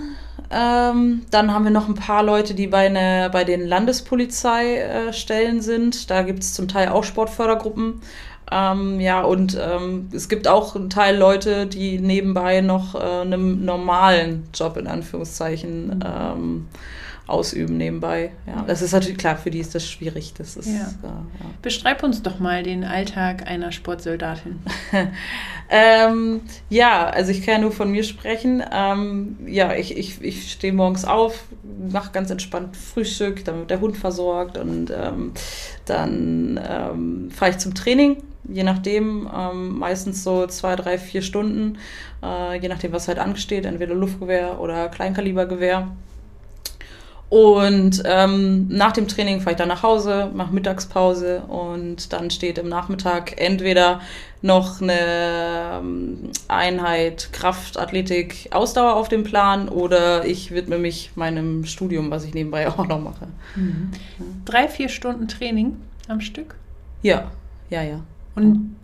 Ähm, 0.51 1.27
dann 1.31 1.53
haben 1.53 1.65
wir 1.65 1.71
noch 1.71 1.89
ein 1.89 1.95
paar 1.95 2.23
Leute, 2.23 2.55
die 2.55 2.67
bei, 2.67 2.89
ne, 2.89 3.31
bei 3.33 3.45
den 3.45 3.67
Landespolizeistellen 3.67 5.59
äh, 5.59 5.63
sind. 5.63 6.11
Da 6.11 6.23
gibt 6.23 6.43
es 6.43 6.55
zum 6.55 6.69
Teil 6.69 6.89
auch 6.89 7.05
Sportfördergruppen. 7.05 8.03
Ähm, 8.51 9.01
ja, 9.01 9.23
und 9.23 9.59
ähm, 9.61 10.09
es 10.13 10.29
gibt 10.29 10.47
auch 10.47 10.77
einen 10.77 10.89
Teil 10.89 11.17
Leute, 11.17 11.67
die 11.67 11.99
nebenbei 11.99 12.61
noch 12.61 12.95
äh, 12.95 12.99
einen 12.99 13.65
normalen 13.65 14.49
Job 14.55 14.77
in 14.77 14.87
Anführungszeichen 14.87 16.05
ähm, 16.07 16.69
ausüben 17.27 17.77
nebenbei. 17.77 18.31
Ja, 18.47 18.63
das 18.67 18.83
ist 18.83 18.93
natürlich 18.93 19.19
klar, 19.19 19.37
für 19.37 19.51
die 19.51 19.59
ist 19.59 19.75
das 19.75 19.89
schwierig. 19.89 20.35
Das 20.39 20.57
ist, 20.57 20.69
Ja. 20.69 20.75
äh, 21.03 21.07
ja. 21.07 21.21
Beschreib 21.63 22.03
uns 22.03 22.23
doch 22.23 22.39
mal 22.39 22.63
den 22.63 22.85
Alltag 22.85 23.47
einer 23.49 23.73
Sportsoldatin. 23.73 24.61
Ähm, 25.69 26.43
ja, 26.71 27.07
also 27.09 27.33
ich 27.33 27.45
kann 27.45 27.55
ja 27.55 27.61
nur 27.63 27.73
von 27.73 27.91
mir 27.91 28.05
sprechen. 28.05 28.63
Ähm, 28.73 29.37
ja, 29.47 29.75
ich, 29.75 29.97
ich, 29.97 30.23
ich 30.23 30.53
stehe 30.53 30.73
morgens 30.73 31.05
auf, 31.05 31.43
mache 31.91 32.13
ganz 32.13 32.31
entspannt 32.31 32.77
Frühstück, 32.77 33.45
dann 33.45 33.59
wird 33.59 33.71
der 33.71 33.81
Hund 33.81 33.97
versorgt 33.97 34.59
und 34.59 34.93
ähm, 34.97 35.33
dann 35.85 36.61
ähm, 36.65 37.31
fahre 37.33 37.51
ich 37.51 37.59
zum 37.59 37.75
Training, 37.75 38.19
je 38.49 38.63
nachdem, 38.63 39.29
ähm, 39.37 39.77
meistens 39.79 40.23
so 40.23 40.47
zwei, 40.47 40.77
drei, 40.77 40.99
vier 40.99 41.23
Stunden, 41.23 41.79
äh, 42.23 42.61
je 42.61 42.69
nachdem, 42.69 42.93
was 42.93 43.09
halt 43.09 43.19
ansteht, 43.19 43.65
entweder 43.65 43.95
Luftgewehr 43.97 44.61
oder 44.61 44.89
Kleinkalibergewehr. 44.89 45.89
Und 47.29 48.03
ähm, 48.05 48.69
nach 48.69 48.93
dem 48.93 49.09
Training 49.09 49.41
fahre 49.41 49.53
ich 49.53 49.57
dann 49.57 49.69
nach 49.69 49.83
Hause, 49.83 50.31
mache 50.33 50.55
Mittagspause 50.55 51.41
und 51.41 52.13
dann 52.13 52.31
steht 52.31 52.57
im 52.57 52.69
Nachmittag 52.69 53.41
entweder 53.41 54.01
noch 54.43 54.81
eine 54.81 55.81
ähm, 55.81 56.31
Einheit 56.47 57.31
Kraft, 57.33 57.79
Athletik, 57.81 58.49
Ausdauer 58.53 58.95
auf 58.95 59.09
dem 59.09 59.25
Plan 59.25 59.69
oder 59.69 60.25
ich 60.25 60.53
widme 60.53 60.79
mich 60.79 61.11
meinem 61.17 61.65
Studium, 61.65 62.13
was 62.13 62.25
ich 62.25 62.33
nebenbei 62.33 62.69
auch 62.79 62.87
noch 62.87 63.01
mache. 63.01 63.27
Drei, 64.45 64.69
vier 64.69 64.89
Stunden 64.89 65.27
Training 65.27 65.77
am 66.07 66.21
Stück. 66.21 66.55
Ja, 67.03 67.33
ja, 67.71 67.83
ja. 67.83 68.01
Und 68.37 68.77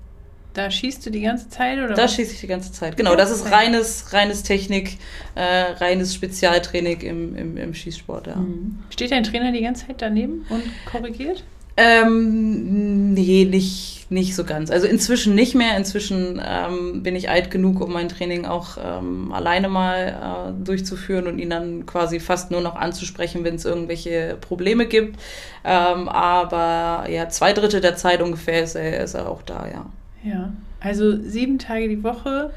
da 0.55 0.71
schießt 0.71 1.05
du 1.07 1.11
die 1.11 1.21
ganze 1.23 1.49
Zeit 1.49 1.79
oder 1.79 1.95
Da 1.95 2.05
was? 2.05 2.15
schieße 2.15 2.33
ich 2.33 2.41
die 2.41 2.47
ganze 2.47 2.73
Zeit. 2.73 2.97
Genau, 2.97 3.17
das 3.17 3.31
ist 3.31 3.51
reines, 3.51 4.13
reines 4.13 4.43
Technik, 4.43 4.99
äh, 5.35 5.43
reines 5.43 6.15
Spezialtraining 6.15 7.01
im, 7.01 7.37
im, 7.37 7.57
im 7.57 7.75
Schießsport, 7.75 8.27
ja. 8.27 8.37
Mhm. 8.37 8.79
Steht 8.91 9.13
dein 9.13 9.25
Trainer 9.25 9.53
die 9.53 9.63
ganze 9.63 9.87
Zeit 9.87 9.97
daneben 10.03 10.45
und 10.51 10.63
korrigiert? 10.91 11.45
Ähm, 11.77 13.15
nee, 13.15 13.47
nicht, 13.47 14.07
nicht 14.11 14.35
so 14.37 14.45
ganz. 14.45 14.71
Also 14.71 14.87
inzwischen 14.87 15.35
nicht 15.35 15.55
mehr. 15.55 15.75
Inzwischen 15.79 16.41
ähm, 16.47 17.03
bin 17.03 17.17
ich 17.17 17.31
alt 17.31 17.51
genug, 17.51 17.81
um 17.81 17.95
mein 17.95 18.11
Training 18.11 18.45
auch 18.45 18.77
ähm, 18.83 19.33
alleine 19.33 19.69
mal 19.71 20.53
äh, 20.53 20.65
durchzuführen 20.65 21.27
und 21.27 21.39
ihn 21.39 21.49
dann 21.49 21.87
quasi 21.87 22.21
fast 22.21 22.51
nur 22.51 22.61
noch 22.61 22.77
anzusprechen, 22.77 23.43
wenn 23.45 23.55
es 23.55 23.65
irgendwelche 23.65 24.37
Probleme 24.41 24.85
gibt. 24.87 25.19
Ähm, 25.65 26.09
aber 26.11 27.09
ja, 27.09 27.31
zwei 27.31 27.55
Drittel 27.55 27.81
der 27.81 27.97
Zeit 27.97 28.21
ungefähr 28.21 28.63
ist 28.65 28.75
er, 28.75 29.03
ist 29.03 29.15
er 29.15 29.29
auch 29.29 29.41
da, 29.41 29.67
ja. 29.67 29.87
Ja. 30.25 30.53
Also 30.81 31.17
sieben 31.23 31.59
Tage 31.59 31.89
die 31.89 32.03
Woche, 32.03 32.53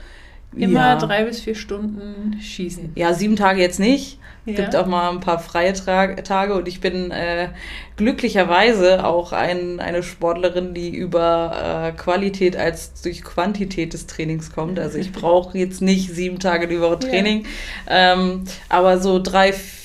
immer 0.56 0.80
Ja. 0.80 0.96
drei 0.98 1.26
bis 1.26 1.42
vier 1.42 1.56
Stunden 1.56 2.40
schießen. 2.42 2.92
Ja, 2.96 3.14
sieben 3.14 3.36
Tage 3.36 3.62
jetzt 3.62 3.80
nicht. 3.80 4.20
Es 4.48 4.54
Ja. 4.58 4.62
gibt 4.64 4.76
auch 4.76 4.86
mal 4.86 5.10
ein 5.10 5.20
paar 5.22 5.40
freie 5.40 5.74
Tra 5.74 6.08
Tage 6.08 6.54
und 6.54 6.68
ich 6.68 6.80
bin 6.80 7.10
äh, 7.12 7.50
glücklicherweise 7.98 9.04
auch 9.06 9.34
ein, 9.34 9.80
eine 9.80 10.04
Sportlerin, 10.04 10.74
die 10.76 10.96
über 10.96 11.92
äh, 11.94 11.98
Qualität 11.98 12.56
als 12.56 13.02
durch 13.02 13.24
Quantität 13.24 13.94
des 13.94 14.06
Trainings 14.06 14.52
kommt. 14.54 14.80
Also 14.80 14.98
ich 15.00 15.12
brauche 15.12 15.58
jetzt 15.58 15.82
nicht 15.82 16.14
sieben 16.14 16.40
Tage 16.40 16.68
die 16.68 16.80
Woche 16.80 17.00
Ja. 17.04 17.10
Training, 17.10 17.46
ähm, 17.90 18.44
aber 18.70 19.00
so 19.00 19.20
drei, 19.22 19.52
vier 19.52 19.85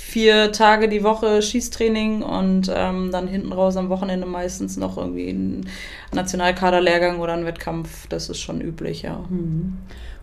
Tage 0.53 0.89
die 0.89 1.03
Woche 1.03 1.43
Schießtraining 1.43 2.23
und 2.23 2.71
ähm, 2.75 3.11
dann 3.13 3.29
hinten 3.29 3.53
raus 3.53 3.77
am 3.77 3.89
Wochenende 3.89 4.27
meistens 4.27 4.77
noch 4.77 4.97
irgendwie 4.97 5.31
ein 5.31 5.69
Nationalkaderlehrgang 6.13 7.21
oder 7.21 7.35
ein 7.35 7.45
Wettkampf. 7.45 8.07
Das 8.09 8.29
ist 8.29 8.41
schon 8.41 8.61
üblich, 8.61 9.03
ja. 9.03 9.25
Mhm. 9.29 9.79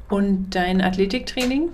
Und 0.10 0.56
dein 0.56 0.82
Athletiktraining? 0.82 1.70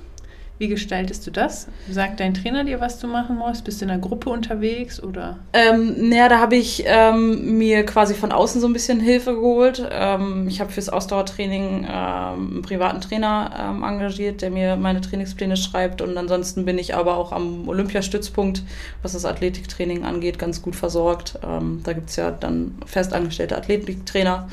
Wie 0.60 0.68
gestaltest 0.68 1.26
du 1.26 1.32
das? 1.32 1.68
Sagt 1.90 2.20
dein 2.20 2.36
Trainer 2.36 2.64
dir, 2.64 2.80
was 2.80 3.00
du 3.00 3.08
machen 3.08 3.38
musst? 3.38 3.66
Bist 3.66 3.82
du 3.82 3.86
in 3.86 3.92
einer 3.92 4.00
Gruppe 4.00 4.30
unterwegs 4.30 5.02
oder? 5.02 5.40
Ähm, 5.52 6.10
naja, 6.10 6.30
da 6.30 6.40
habe 6.40 6.56
ich 6.56 6.84
ähm, 6.86 7.58
mir 7.58 7.84
quasi 7.86 8.14
von 8.14 8.32
außen 8.32 8.62
so 8.62 8.68
ein 8.68 8.74
bisschen 8.74 9.00
Hilfe 9.00 9.34
geholt. 9.34 9.84
Ähm, 9.92 10.48
ich 10.48 10.62
habe 10.62 10.72
fürs 10.72 10.90
Ausdauertraining 10.90 11.88
ähm, 11.90 11.90
einen 11.90 12.62
privaten 12.62 13.02
Trainer 13.02 13.52
ähm, 13.60 13.84
engagiert, 13.84 14.44
der 14.44 14.52
mir 14.52 14.76
meine 14.76 15.02
Trainingspläne 15.02 15.58
schreibt. 15.58 16.04
Und 16.04 16.16
ansonsten 16.18 16.66
bin 16.66 16.78
ich 16.78 16.94
aber 16.94 17.18
auch 17.18 17.32
am 17.32 17.68
Olympiastützpunkt, 17.68 18.62
was 19.02 19.14
das 19.14 19.26
Athletiktraining 19.26 20.06
angeht, 20.06 20.38
ganz 20.38 20.62
gut 20.62 20.76
versorgt. 20.76 21.40
Ähm, 21.44 21.82
da 21.84 21.94
gibt 21.94 22.12
es 22.12 22.16
ja 22.16 22.30
dann 22.30 22.76
festangestellte 22.86 23.58
Athletiktrainer. 23.58 24.48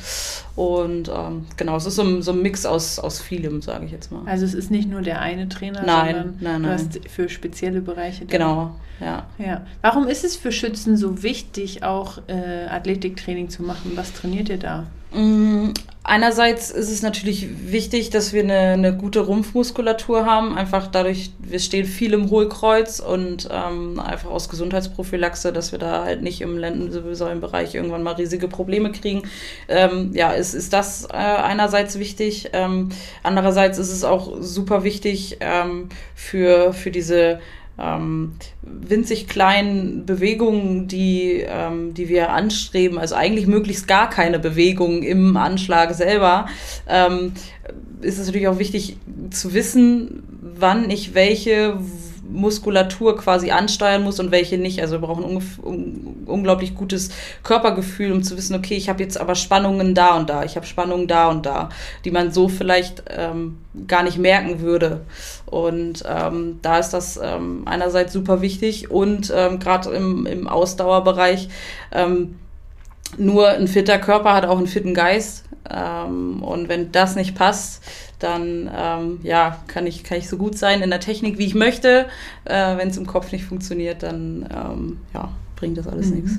Und 0.60 1.10
genau, 1.56 1.76
es 1.76 1.86
ist 1.86 1.96
so, 1.96 2.20
so 2.20 2.32
ein 2.32 2.42
Mix 2.42 2.66
aus, 2.66 2.98
aus 2.98 3.18
vielem, 3.18 3.62
sage 3.62 3.86
ich 3.86 3.92
jetzt 3.92 4.12
mal. 4.12 4.24
Also 4.26 4.44
es 4.44 4.52
ist 4.52 4.70
nicht 4.70 4.90
nur 4.90 5.00
der 5.00 5.22
eine 5.22 5.48
Trainer, 5.48 5.82
Nein, 5.86 6.36
nein, 6.38 6.60
nein. 6.60 6.62
Du 6.62 6.68
hast 6.68 7.08
für 7.08 7.30
spezielle 7.30 7.80
Bereiche. 7.80 8.26
Genau, 8.26 8.78
ja. 9.00 9.26
ja. 9.38 9.64
Warum 9.80 10.06
ist 10.06 10.22
es 10.22 10.36
für 10.36 10.52
Schützen 10.52 10.98
so 10.98 11.22
wichtig, 11.22 11.82
auch 11.82 12.18
äh, 12.26 12.66
Athletiktraining 12.68 13.48
zu 13.48 13.62
machen? 13.62 13.92
Was 13.94 14.12
trainiert 14.12 14.50
ihr 14.50 14.58
da? 14.58 14.86
Mm, 15.12 15.72
einerseits 16.04 16.70
ist 16.70 16.90
es 16.90 17.02
natürlich 17.02 17.70
wichtig, 17.70 18.10
dass 18.10 18.32
wir 18.32 18.42
eine, 18.42 18.58
eine, 18.58 18.96
gute 18.96 19.20
Rumpfmuskulatur 19.20 20.24
haben. 20.24 20.56
Einfach 20.56 20.86
dadurch, 20.86 21.30
wir 21.38 21.58
stehen 21.58 21.86
viel 21.86 22.12
im 22.12 22.30
Hohlkreuz 22.30 23.00
und 23.00 23.48
ähm, 23.50 23.98
einfach 23.98 24.30
aus 24.30 24.48
Gesundheitsprophylaxe, 24.48 25.52
dass 25.52 25.72
wir 25.72 25.78
da 25.78 26.04
halt 26.04 26.22
nicht 26.22 26.40
im 26.40 26.56
Lendenwirbelsäulenbereich 26.58 27.74
irgendwann 27.74 28.02
mal 28.02 28.14
riesige 28.14 28.48
Probleme 28.48 28.92
kriegen. 28.92 29.22
Ähm, 29.68 30.10
ja, 30.14 30.30
ist, 30.32 30.54
ist 30.54 30.72
das 30.72 31.06
äh, 31.06 31.16
einerseits 31.16 31.98
wichtig. 31.98 32.50
Ähm, 32.52 32.90
andererseits 33.22 33.78
ist 33.78 33.90
es 33.92 34.04
auch 34.04 34.36
super 34.40 34.84
wichtig 34.84 35.38
ähm, 35.40 35.88
für, 36.14 36.72
für 36.72 36.90
diese 36.90 37.40
ähm, 37.80 38.32
winzig 38.62 39.28
kleinen 39.28 40.06
Bewegungen, 40.06 40.88
die, 40.88 41.44
ähm, 41.46 41.94
die 41.94 42.08
wir 42.08 42.30
anstreben, 42.30 42.98
also 42.98 43.14
eigentlich 43.14 43.46
möglichst 43.46 43.88
gar 43.88 44.10
keine 44.10 44.38
Bewegung 44.38 45.02
im 45.02 45.36
Anschlag 45.36 45.94
selber, 45.94 46.46
ähm, 46.88 47.32
ist 48.00 48.18
es 48.18 48.26
natürlich 48.26 48.48
auch 48.48 48.58
wichtig 48.58 48.96
zu 49.30 49.54
wissen, 49.54 50.22
wann 50.40 50.90
ich 50.90 51.14
welche 51.14 51.78
Muskulatur 52.32 53.16
quasi 53.16 53.50
ansteuern 53.50 54.02
muss 54.02 54.20
und 54.20 54.30
welche 54.30 54.58
nicht. 54.58 54.80
Also 54.80 55.00
wir 55.00 55.06
brauchen 55.06 55.24
un 55.24 55.42
un 55.62 56.24
unglaublich 56.26 56.74
gutes 56.74 57.10
Körpergefühl, 57.42 58.12
um 58.12 58.22
zu 58.22 58.36
wissen, 58.36 58.54
okay, 58.54 58.76
ich 58.76 58.88
habe 58.88 59.02
jetzt 59.02 59.20
aber 59.20 59.34
Spannungen 59.34 59.94
da 59.94 60.16
und 60.16 60.30
da, 60.30 60.44
ich 60.44 60.56
habe 60.56 60.66
Spannungen 60.66 61.06
da 61.06 61.28
und 61.28 61.46
da, 61.46 61.70
die 62.04 62.10
man 62.10 62.32
so 62.32 62.48
vielleicht 62.48 63.04
ähm, 63.08 63.58
gar 63.86 64.02
nicht 64.02 64.18
merken 64.18 64.60
würde. 64.60 65.02
Und 65.46 66.04
ähm, 66.08 66.58
da 66.62 66.78
ist 66.78 66.90
das 66.90 67.18
ähm, 67.22 67.62
einerseits 67.66 68.12
super 68.12 68.40
wichtig 68.40 68.90
und 68.90 69.32
ähm, 69.34 69.58
gerade 69.58 69.90
im, 69.90 70.26
im 70.26 70.46
Ausdauerbereich 70.46 71.48
ähm, 71.92 72.36
nur 73.18 73.48
ein 73.48 73.68
fitter 73.68 73.98
Körper 73.98 74.34
hat 74.34 74.46
auch 74.46 74.58
einen 74.58 74.66
fitten 74.66 74.94
Geist. 74.94 75.44
Ähm, 75.68 76.42
und 76.42 76.68
wenn 76.68 76.92
das 76.92 77.16
nicht 77.16 77.34
passt, 77.34 77.82
dann 78.22 78.70
ähm, 78.74 79.20
ja, 79.22 79.58
kann, 79.66 79.86
ich, 79.86 80.04
kann 80.04 80.18
ich 80.18 80.28
so 80.28 80.36
gut 80.36 80.56
sein 80.56 80.82
in 80.82 80.90
der 80.90 81.00
Technik, 81.00 81.38
wie 81.38 81.46
ich 81.46 81.54
möchte. 81.54 82.06
Äh, 82.44 82.76
wenn 82.76 82.88
es 82.88 82.96
im 82.96 83.06
Kopf 83.06 83.32
nicht 83.32 83.44
funktioniert, 83.44 84.02
dann 84.02 84.48
ähm, 84.54 84.98
ja, 85.12 85.30
bringt 85.56 85.78
das 85.78 85.88
alles 85.88 86.10
mhm. 86.10 86.16
nichts. 86.16 86.38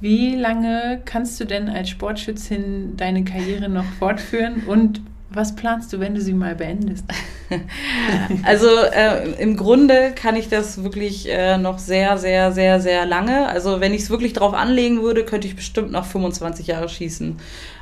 Wie 0.00 0.34
lange 0.34 1.00
kannst 1.04 1.40
du 1.40 1.44
denn 1.44 1.68
als 1.68 1.88
Sportschützin 1.88 2.96
deine 2.96 3.24
Karriere 3.24 3.68
noch 3.68 3.86
fortführen 3.98 4.64
und 4.66 5.00
was 5.34 5.56
planst 5.56 5.92
du, 5.92 6.00
wenn 6.00 6.14
du 6.14 6.20
sie 6.20 6.32
mal 6.32 6.54
beendest? 6.54 7.04
also 8.44 8.68
äh, 8.68 9.32
im 9.40 9.56
Grunde 9.56 10.12
kann 10.14 10.36
ich 10.36 10.48
das 10.48 10.82
wirklich 10.82 11.28
äh, 11.28 11.58
noch 11.58 11.78
sehr, 11.78 12.18
sehr, 12.18 12.52
sehr, 12.52 12.80
sehr 12.80 13.06
lange. 13.06 13.48
Also 13.48 13.80
wenn 13.80 13.92
ich 13.92 14.02
es 14.02 14.10
wirklich 14.10 14.32
drauf 14.32 14.54
anlegen 14.54 15.02
würde, 15.02 15.24
könnte 15.24 15.46
ich 15.46 15.56
bestimmt 15.56 15.90
noch 15.90 16.04
25 16.04 16.68
Jahre 16.68 16.88
schießen. 16.88 17.38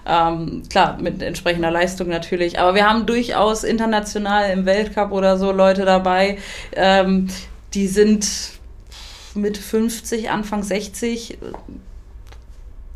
Ähm, 0.06 0.62
klar, 0.68 0.98
mit 1.00 1.22
entsprechender 1.22 1.70
Leistung 1.70 2.08
natürlich. 2.08 2.58
Aber 2.58 2.74
wir 2.74 2.88
haben 2.88 3.06
durchaus 3.06 3.64
international 3.64 4.50
im 4.50 4.66
Weltcup 4.66 5.12
oder 5.12 5.36
so 5.36 5.52
Leute 5.52 5.84
dabei, 5.84 6.38
ähm, 6.74 7.28
die 7.74 7.86
sind 7.86 8.28
mit 9.34 9.56
50, 9.56 10.30
Anfang 10.30 10.62
60 10.62 11.38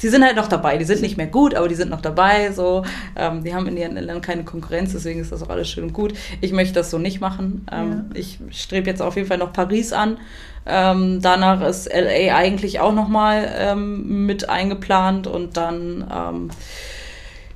die 0.02 0.08
sind 0.08 0.24
halt 0.24 0.36
noch 0.36 0.48
dabei. 0.48 0.76
Die 0.76 0.84
sind 0.84 1.00
nicht 1.00 1.16
mehr 1.16 1.26
gut, 1.26 1.54
aber 1.54 1.68
die 1.68 1.74
sind 1.74 1.90
noch 1.90 2.00
dabei. 2.00 2.52
So, 2.52 2.84
ähm, 3.16 3.44
die 3.44 3.54
haben 3.54 3.66
in 3.66 3.76
ihren 3.76 3.94
Ländern 3.94 4.20
keine 4.20 4.44
Konkurrenz, 4.44 4.92
deswegen 4.92 5.20
ist 5.20 5.32
das 5.32 5.42
auch 5.42 5.48
alles 5.48 5.70
schön 5.70 5.84
und 5.84 5.92
gut. 5.92 6.14
Ich 6.40 6.52
möchte 6.52 6.74
das 6.74 6.90
so 6.90 6.98
nicht 6.98 7.20
machen. 7.20 7.66
Ähm, 7.72 8.10
ja. 8.10 8.20
Ich 8.20 8.38
strebe 8.50 8.88
jetzt 8.88 9.02
auf 9.02 9.16
jeden 9.16 9.28
Fall 9.28 9.38
noch 9.38 9.52
Paris 9.52 9.92
an. 9.92 10.18
Ähm, 10.66 11.20
danach 11.22 11.60
ist 11.62 11.88
LA 11.92 12.34
eigentlich 12.34 12.80
auch 12.80 12.92
noch 12.92 13.08
mal 13.08 13.48
ähm, 13.56 14.26
mit 14.26 14.48
eingeplant 14.48 15.28
und 15.28 15.56
dann 15.56 16.04
ähm, 16.12 16.50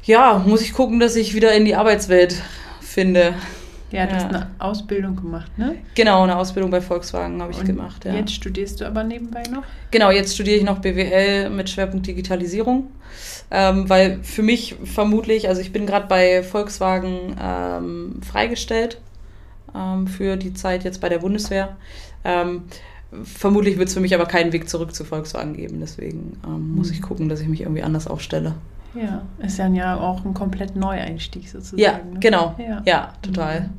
ja 0.05 0.41
muss 0.47 0.63
ich 0.63 0.73
gucken, 0.73 1.01
dass 1.01 1.17
ich 1.17 1.35
wieder 1.35 1.53
in 1.53 1.65
die 1.65 1.75
Arbeitswelt 1.75 2.41
finde. 2.81 3.35
Ja, 3.91 4.07
du 4.07 4.13
ja. 4.13 4.17
hast 4.17 4.35
eine 4.35 4.47
Ausbildung 4.59 5.17
gemacht, 5.17 5.57
ne? 5.59 5.77
Genau, 5.95 6.23
eine 6.23 6.37
Ausbildung 6.37 6.71
bei 6.71 6.81
Volkswagen 6.81 7.43
habe 7.43 7.53
ich 7.53 7.65
gemacht. 7.65 8.05
Ja. 8.05 8.15
Jetzt 8.15 8.33
studierst 8.33 8.81
du 8.81 8.87
aber 8.87 9.03
nebenbei 9.03 9.43
noch? 9.51 9.65
Genau, 9.91 10.11
jetzt 10.11 10.35
studiere 10.35 10.59
ich 10.59 10.65
noch 10.65 10.79
BWL 10.79 11.51
mit 11.51 11.69
Schwerpunkt 11.69 12.07
Digitalisierung. 12.07 12.89
Ähm, 13.51 13.89
weil 13.89 14.23
für 14.23 14.43
mich 14.43 14.77
vermutlich, 14.85 15.49
also 15.49 15.61
ich 15.61 15.73
bin 15.73 15.87
gerade 15.87 16.07
bei 16.07 16.45
Volkswagen 16.45 17.37
ähm, 17.43 18.21
freigestellt 18.23 19.01
ähm, 19.75 20.07
für 20.07 20.37
die 20.37 20.55
Zeit 20.55 20.85
jetzt 20.85 21.01
bei 21.01 21.09
der 21.09 21.19
Bundeswehr. 21.19 21.77
Ähm, 22.25 22.63
vermutlich 23.25 23.77
wird 23.77 23.89
es 23.89 23.95
für 23.95 24.01
mich 24.01 24.15
aber 24.15 24.27
keinen 24.27 24.53
Weg 24.53 24.69
zurück 24.69 24.95
zu 24.95 25.05
Volkswagen 25.05 25.55
geben. 25.55 25.81
Deswegen 25.81 26.39
mhm. 26.47 26.77
muss 26.77 26.91
ich 26.91 27.03
gucken, 27.03 27.29
dass 27.29 27.41
ich 27.41 27.49
mich 27.49 27.63
irgendwie 27.63 27.83
anders 27.83 28.07
aufstelle. 28.07 28.55
Ja, 28.95 29.23
ist 29.39 29.59
dann 29.59 29.75
ja 29.75 29.99
auch 29.99 30.25
ein 30.25 30.35
komplett 30.35 30.77
Neueinstieg 30.77 31.49
sozusagen. 31.49 31.81
Ja, 31.81 31.99
ne? 31.99 32.19
genau. 32.21 32.55
Ja, 32.59 32.83
ja 32.85 33.13
total. 33.23 33.61
Mhm. 33.63 33.71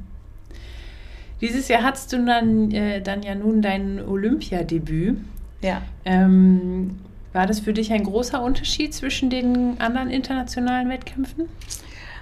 Dieses 1.42 1.68
Jahr 1.68 1.84
hattest 1.84 2.14
du 2.14 2.24
dann, 2.24 2.72
äh, 2.72 3.02
dann 3.02 3.24
ja 3.24 3.36
nun 3.36 3.62
dein 3.62 4.00
Olympiadebüt. 4.00 5.18
Ja. 5.62 5.82
Ähm, 6.06 7.00
war 7.34 7.48
das 7.48 7.60
für 7.60 7.74
dich 7.74 7.92
ein 7.92 8.04
großer 8.04 8.42
Unterschied 8.42 8.94
zwischen 8.94 9.30
den 9.30 9.80
anderen 9.80 10.10
internationalen 10.10 10.90
Wettkämpfen? 10.90 11.46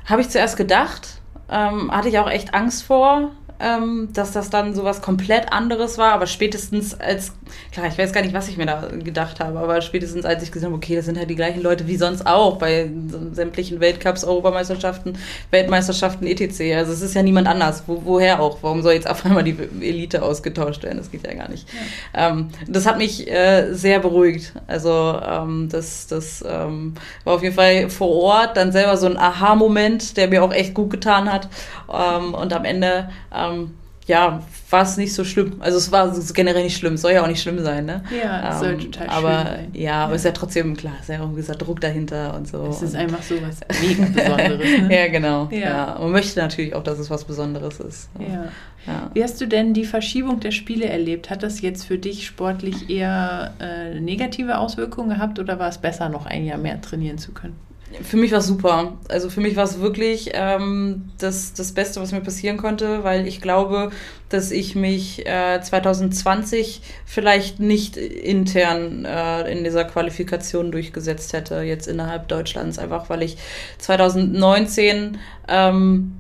Habe 0.06 0.22
ich 0.22 0.30
zuerst 0.30 0.56
gedacht. 0.56 1.22
Ähm, 1.50 1.92
hatte 1.92 2.10
ich 2.10 2.20
auch 2.20 2.30
echt 2.30 2.54
Angst 2.54 2.84
vor 2.84 3.32
ähm, 3.60 4.10
dass 4.14 4.32
das 4.32 4.50
dann 4.50 4.74
sowas 4.74 5.02
komplett 5.02 5.52
anderes 5.52 5.98
war, 5.98 6.14
aber 6.14 6.28
spätestens 6.28 7.00
als, 7.00 7.34
klar, 7.72 7.88
ich 7.88 7.98
weiß 7.98 8.14
gar 8.14 8.22
nicht, 8.22 8.34
was 8.34 8.48
ich 8.48 8.58
mir 8.58 8.66
da 8.66 8.88
gedacht 9.04 9.40
habe, 9.40 9.60
aber 9.60 9.82
spätestens 9.82 10.26
als 10.26 10.44
ich 10.44 10.52
gesehen 10.52 10.68
habe, 10.68 10.78
okay, 10.78 10.96
das 10.96 11.06
sind 11.06 11.18
halt 11.18 11.30
die 11.30 11.36
gleichen 11.36 11.62
Leute 11.62 11.88
wie 11.88 11.98
sonst 11.98 12.26
auch 12.26 12.58
bei 12.58 12.90
sämtlichen 13.34 13.80
Weltcups, 13.82 14.24
Europameisterschaften, 14.24 15.18
Weltmeisterschaften, 15.52 16.26
etc. 16.26 16.76
Also 16.76 16.94
es 16.94 17.02
ist 17.02 17.16
ja 17.16 17.24
niemand 17.24 17.48
anders. 17.48 17.84
Wo, 17.88 18.02
woher 18.06 18.40
auch? 18.40 18.60
Warum 18.62 18.82
soll 18.82 18.94
jetzt 18.94 19.10
auf 19.10 19.26
einmal 19.26 19.44
die 19.44 19.58
Elite 19.82 20.24
ausgetauscht 20.24 20.84
werden? 20.84 20.98
Das 20.98 21.12
geht 21.12 21.26
ja 21.28 21.34
gar 21.34 21.50
nicht. 21.50 21.68
Ja. 22.14 22.30
Ähm, 22.30 22.50
das 22.68 22.86
hat 22.86 22.98
mich 22.98 23.30
äh, 23.30 23.74
sehr 23.74 24.00
beruhigt. 24.00 24.54
Also 24.68 25.20
ähm, 25.22 25.68
das, 25.70 26.08
das 26.08 26.44
ähm, 26.48 26.94
war 27.26 27.36
auf 27.36 27.44
jeden 27.44 27.56
Fall 27.56 27.90
vor 27.90 28.10
Ort 28.10 28.58
dann 28.58 28.72
selber 28.72 28.96
so 28.96 29.08
ein 29.08 29.18
Aha-Moment, 29.18 30.16
der 30.16 30.30
mir 30.30 30.44
auch 30.44 30.54
echt 30.54 30.74
gut 30.74 30.92
getan 30.92 31.32
hat. 31.32 31.50
Ähm, 31.92 32.34
und 32.34 32.54
am 32.54 32.66
Ende 32.66 33.10
ähm, 33.52 33.72
ja, 34.10 34.42
war 34.72 34.82
es 34.82 34.98
nicht 34.98 35.14
so 35.14 35.24
schlimm. 35.24 35.58
Also 35.60 35.78
es 35.78 35.92
war 35.92 36.12
generell 36.34 36.64
nicht 36.64 36.78
schlimm, 36.78 36.98
soll 36.98 37.12
ja 37.12 37.22
auch 37.22 37.28
nicht 37.28 37.44
schlimm 37.44 37.60
sein, 37.60 37.86
ne? 37.86 38.04
Ja, 38.12 38.50
es 38.50 38.56
ähm, 38.56 38.62
soll 38.62 38.78
total 38.90 39.08
aber, 39.08 39.38
schön 39.38 39.46
sein. 39.46 39.70
Ja, 39.74 40.04
aber 40.06 40.14
es 40.14 40.22
ist 40.22 40.26
ja 40.26 40.32
trotzdem, 40.32 40.76
klar, 40.76 40.94
es 40.96 41.08
ist 41.08 41.16
ja 41.16 41.24
auch 41.24 41.30
dieser 41.36 41.54
Druck 41.54 41.80
dahinter 41.80 42.34
und 42.34 42.48
so. 42.48 42.66
Es 42.66 42.82
ist 42.82 42.96
einfach 42.96 43.22
so 43.22 43.36
was 43.36 43.60
mega 43.82 44.06
Besonderes, 44.06 44.82
ne? 44.82 44.96
ja, 44.96 45.08
genau. 45.10 45.48
Ja. 45.52 45.60
ja. 45.60 45.98
Man 46.00 46.12
möchte 46.12 46.40
natürlich 46.40 46.74
auch, 46.74 46.82
dass 46.82 46.98
es 46.98 47.12
was 47.12 47.24
Besonderes 47.26 47.80
ist. 47.80 48.10
Ja. 48.18 48.46
ja. 48.88 49.12
Wie 49.14 49.24
hast 49.24 49.40
du 49.42 49.48
denn 49.48 49.76
die 49.76 49.86
Verschiebung 49.86 50.40
der 50.40 50.52
Spiele 50.52 50.88
erlebt? 50.88 51.30
Hat 51.30 51.44
das 51.44 51.62
jetzt 51.62 51.86
für 51.86 52.00
dich 52.00 52.26
sportlich 52.26 52.90
eher 52.90 53.54
äh, 53.60 54.00
negative 54.00 54.58
Auswirkungen 54.58 55.10
gehabt 55.10 55.38
oder 55.38 55.60
war 55.60 55.70
es 55.70 55.78
besser, 55.78 56.10
noch 56.10 56.26
ein 56.26 56.46
Jahr 56.46 56.58
mehr 56.58 56.82
trainieren 56.82 57.20
zu 57.20 57.32
können? 57.32 57.69
Für 58.04 58.18
mich 58.18 58.32
war 58.32 58.40
es 58.40 58.48
super. 58.48 58.94
Also 59.08 59.30
für 59.30 59.42
mich 59.42 59.56
war 59.56 59.64
es 59.64 59.80
wirklich 59.80 60.32
ähm, 60.34 61.10
das, 61.18 61.54
das 61.54 61.74
Beste, 61.74 62.00
was 62.00 62.12
mir 62.12 62.22
passieren 62.22 62.58
konnte, 62.58 63.04
weil 63.04 63.28
ich 63.28 63.42
glaube, 63.42 63.92
dass 64.30 64.52
ich 64.52 64.76
mich 64.76 65.26
äh, 65.26 65.60
2020 65.60 66.82
vielleicht 67.06 67.60
nicht 67.60 67.98
intern 67.98 69.06
äh, 69.06 69.52
in 69.52 69.64
dieser 69.64 69.86
Qualifikation 69.86 70.72
durchgesetzt 70.72 71.34
hätte, 71.34 71.62
jetzt 71.62 71.88
innerhalb 71.88 72.28
Deutschlands, 72.28 72.78
einfach 72.78 73.10
weil 73.10 73.24
ich 73.24 73.38
2019 73.80 75.18
ähm, 75.48 76.14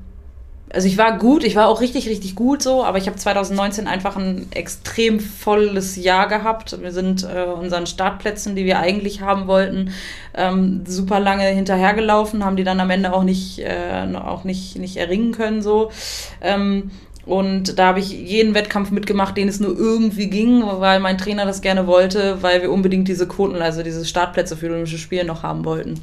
also 0.72 0.88
ich 0.88 0.98
war 0.98 1.18
gut, 1.18 1.44
ich 1.44 1.56
war 1.56 1.68
auch 1.68 1.82
richtig, 1.82 2.08
richtig 2.08 2.36
gut 2.36 2.62
so, 2.62 2.84
aber 2.84 2.98
ich 2.98 3.08
habe 3.08 3.18
2019 3.18 3.88
einfach 3.88 4.18
ein 4.18 4.48
extrem 4.52 5.20
volles 5.20 5.96
Jahr 5.96 6.28
gehabt. 6.28 6.80
Wir 6.82 6.92
sind 6.92 7.24
äh, 7.24 7.46
unseren 7.46 7.88
Startplätzen, 7.88 8.56
die 8.56 8.66
wir 8.66 8.80
eigentlich 8.80 9.22
haben 9.22 9.48
wollten, 9.48 9.92
ähm, 10.36 10.84
super 10.86 11.20
lange 11.20 11.46
hinterhergelaufen, 11.46 12.46
haben 12.46 12.56
die 12.56 12.64
dann 12.64 12.80
am 12.80 12.90
Ende 12.92 13.14
auch 13.14 13.24
nicht, 13.24 13.60
äh, 13.60 14.06
auch 14.16 14.44
nicht, 14.44 14.78
nicht 14.78 14.98
erringen 14.98 15.32
können 15.32 15.62
so. 15.62 15.92
Ähm, 16.42 16.92
und 17.26 17.78
da 17.78 17.88
habe 17.88 18.00
ich 18.00 18.12
jeden 18.12 18.54
Wettkampf 18.56 18.92
mitgemacht, 18.92 19.38
den 19.38 19.48
es 19.48 19.60
nur 19.60 19.78
irgendwie 19.78 20.30
ging, 20.30 20.64
weil 20.66 21.00
mein 21.00 21.18
Trainer 21.18 21.46
das 21.46 21.62
gerne 21.62 21.86
wollte, 21.86 22.42
weil 22.42 22.62
wir 22.62 22.72
unbedingt 22.72 23.08
diese 23.08 23.28
Quoten, 23.28 23.62
also 23.62 23.84
diese 23.84 24.06
Startplätze 24.06 24.56
für 24.56 24.68
Olympische 24.68 24.98
Spiele 24.98 25.26
noch 25.26 25.44
haben 25.44 25.66
wollten 25.66 26.02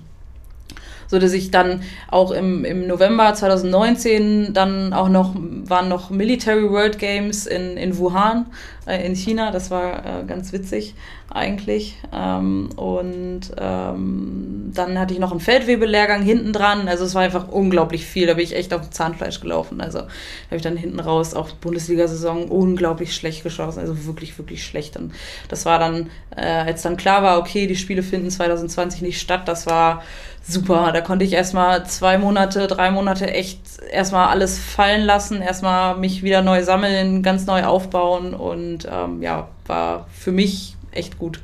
so 1.09 1.19
dass 1.19 1.33
ich 1.33 1.51
dann 1.51 1.83
auch 2.09 2.31
im, 2.31 2.65
im 2.65 2.87
November 2.87 3.33
2019 3.35 4.53
dann 4.53 4.93
auch 4.93 5.09
noch, 5.09 5.35
waren 5.37 5.89
noch 5.89 6.11
Military 6.11 6.71
World 6.71 6.99
Games 6.99 7.47
in, 7.47 7.77
in 7.77 7.97
Wuhan, 7.99 8.47
in 8.95 9.15
China. 9.17 9.51
Das 9.51 9.71
war 9.71 10.05
äh, 10.05 10.25
ganz 10.25 10.53
witzig 10.53 10.95
eigentlich. 11.29 11.97
Ähm, 12.13 12.71
und 12.77 13.41
ähm, 13.59 14.71
dann 14.75 14.99
hatte 14.99 15.15
ich 15.15 15.21
noch 15.21 15.33
einen 15.33 15.41
Feldwebelehrgang 15.41 16.23
hinten 16.23 16.53
dran. 16.53 16.89
Also 16.89 17.05
es 17.05 17.15
war 17.15 17.23
einfach 17.23 17.49
unglaublich 17.49 18.07
viel. 18.07 18.27
Da 18.27 18.35
bin 18.35 18.45
ich 18.45 18.55
echt 18.55 18.73
auf 18.73 18.91
Zahnfleisch 18.91 19.41
gelaufen. 19.41 19.81
Also 19.81 20.01
habe 20.01 20.57
ich 20.57 20.63
dann 20.63 20.77
hinten 20.77 21.01
raus 21.01 21.35
auch 21.35 21.51
Bundesliga-Saison 21.51 22.49
unglaublich 22.49 23.15
schlecht 23.15 23.43
geschossen. 23.43 23.81
Also 23.81 24.07
wirklich, 24.07 24.39
wirklich 24.39 24.65
schlecht. 24.65 24.97
Und 24.97 25.13
das 25.49 25.67
war 25.67 25.79
dann, 25.79 26.11
äh, 26.37 26.47
als 26.47 26.83
dann 26.83 26.97
klar 26.97 27.23
war, 27.23 27.39
okay, 27.39 27.67
die 27.67 27.77
Spiele 27.77 28.03
finden 28.03 28.31
2020 28.31 29.03
nicht 29.03 29.21
statt, 29.21 29.49
das 29.49 29.67
war 29.67 30.03
super. 30.49 30.93
Da 30.93 31.01
konnte 31.01 31.25
ich 31.25 31.33
erstmal 31.33 31.85
zwei 31.87 32.19
Monate, 32.19 32.67
drei 32.67 32.91
Monate 32.91 33.33
echt 33.33 33.61
erstmal 33.91 34.29
alles 34.29 34.59
fallen 34.59 35.03
lassen, 35.03 35.43
erstmal 35.43 35.97
mich 35.97 36.23
wieder 36.23 36.43
neu 36.43 36.63
sammeln, 36.63 37.23
ganz 37.23 37.47
neu 37.47 37.65
aufbauen 37.65 38.35
und 38.35 38.76
ähm, 38.91 39.23
ja, 39.23 39.49
war 39.67 40.07
für 40.13 40.33
mich 40.33 40.77
echt 40.91 41.19
gut. 41.19 41.41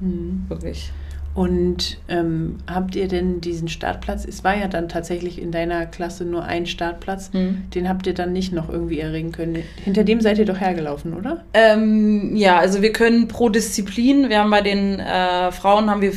Mhm. 0.00 0.44
Wirklich. 0.48 0.92
Und 1.34 1.98
ähm, 2.08 2.58
habt 2.72 2.94
ihr 2.94 3.08
denn 3.08 3.40
diesen 3.40 3.66
Startplatz? 3.68 4.24
Es 4.24 4.44
war 4.44 4.56
ja 4.56 4.68
dann 4.68 4.88
tatsächlich 4.88 5.42
in 5.42 5.50
deiner 5.50 5.84
Klasse 5.84 6.24
nur 6.24 6.44
ein 6.44 6.64
Startplatz. 6.64 7.32
Mhm. 7.32 7.64
Den 7.74 7.88
habt 7.88 8.06
ihr 8.06 8.14
dann 8.14 8.32
nicht 8.32 8.52
noch 8.52 8.68
irgendwie 8.68 9.00
erringen 9.00 9.32
können. 9.32 9.64
Hinter 9.82 10.04
dem 10.04 10.20
seid 10.20 10.38
ihr 10.38 10.44
doch 10.44 10.60
hergelaufen, 10.60 11.12
oder? 11.12 11.42
Ähm, 11.52 12.36
ja, 12.36 12.58
also 12.58 12.82
wir 12.82 12.92
können 12.92 13.26
pro 13.26 13.48
Disziplin, 13.48 14.28
wir 14.28 14.38
haben 14.38 14.50
bei 14.50 14.60
den 14.60 15.00
äh, 15.00 15.50
Frauen 15.50 15.90
haben 15.90 16.02
wir 16.02 16.12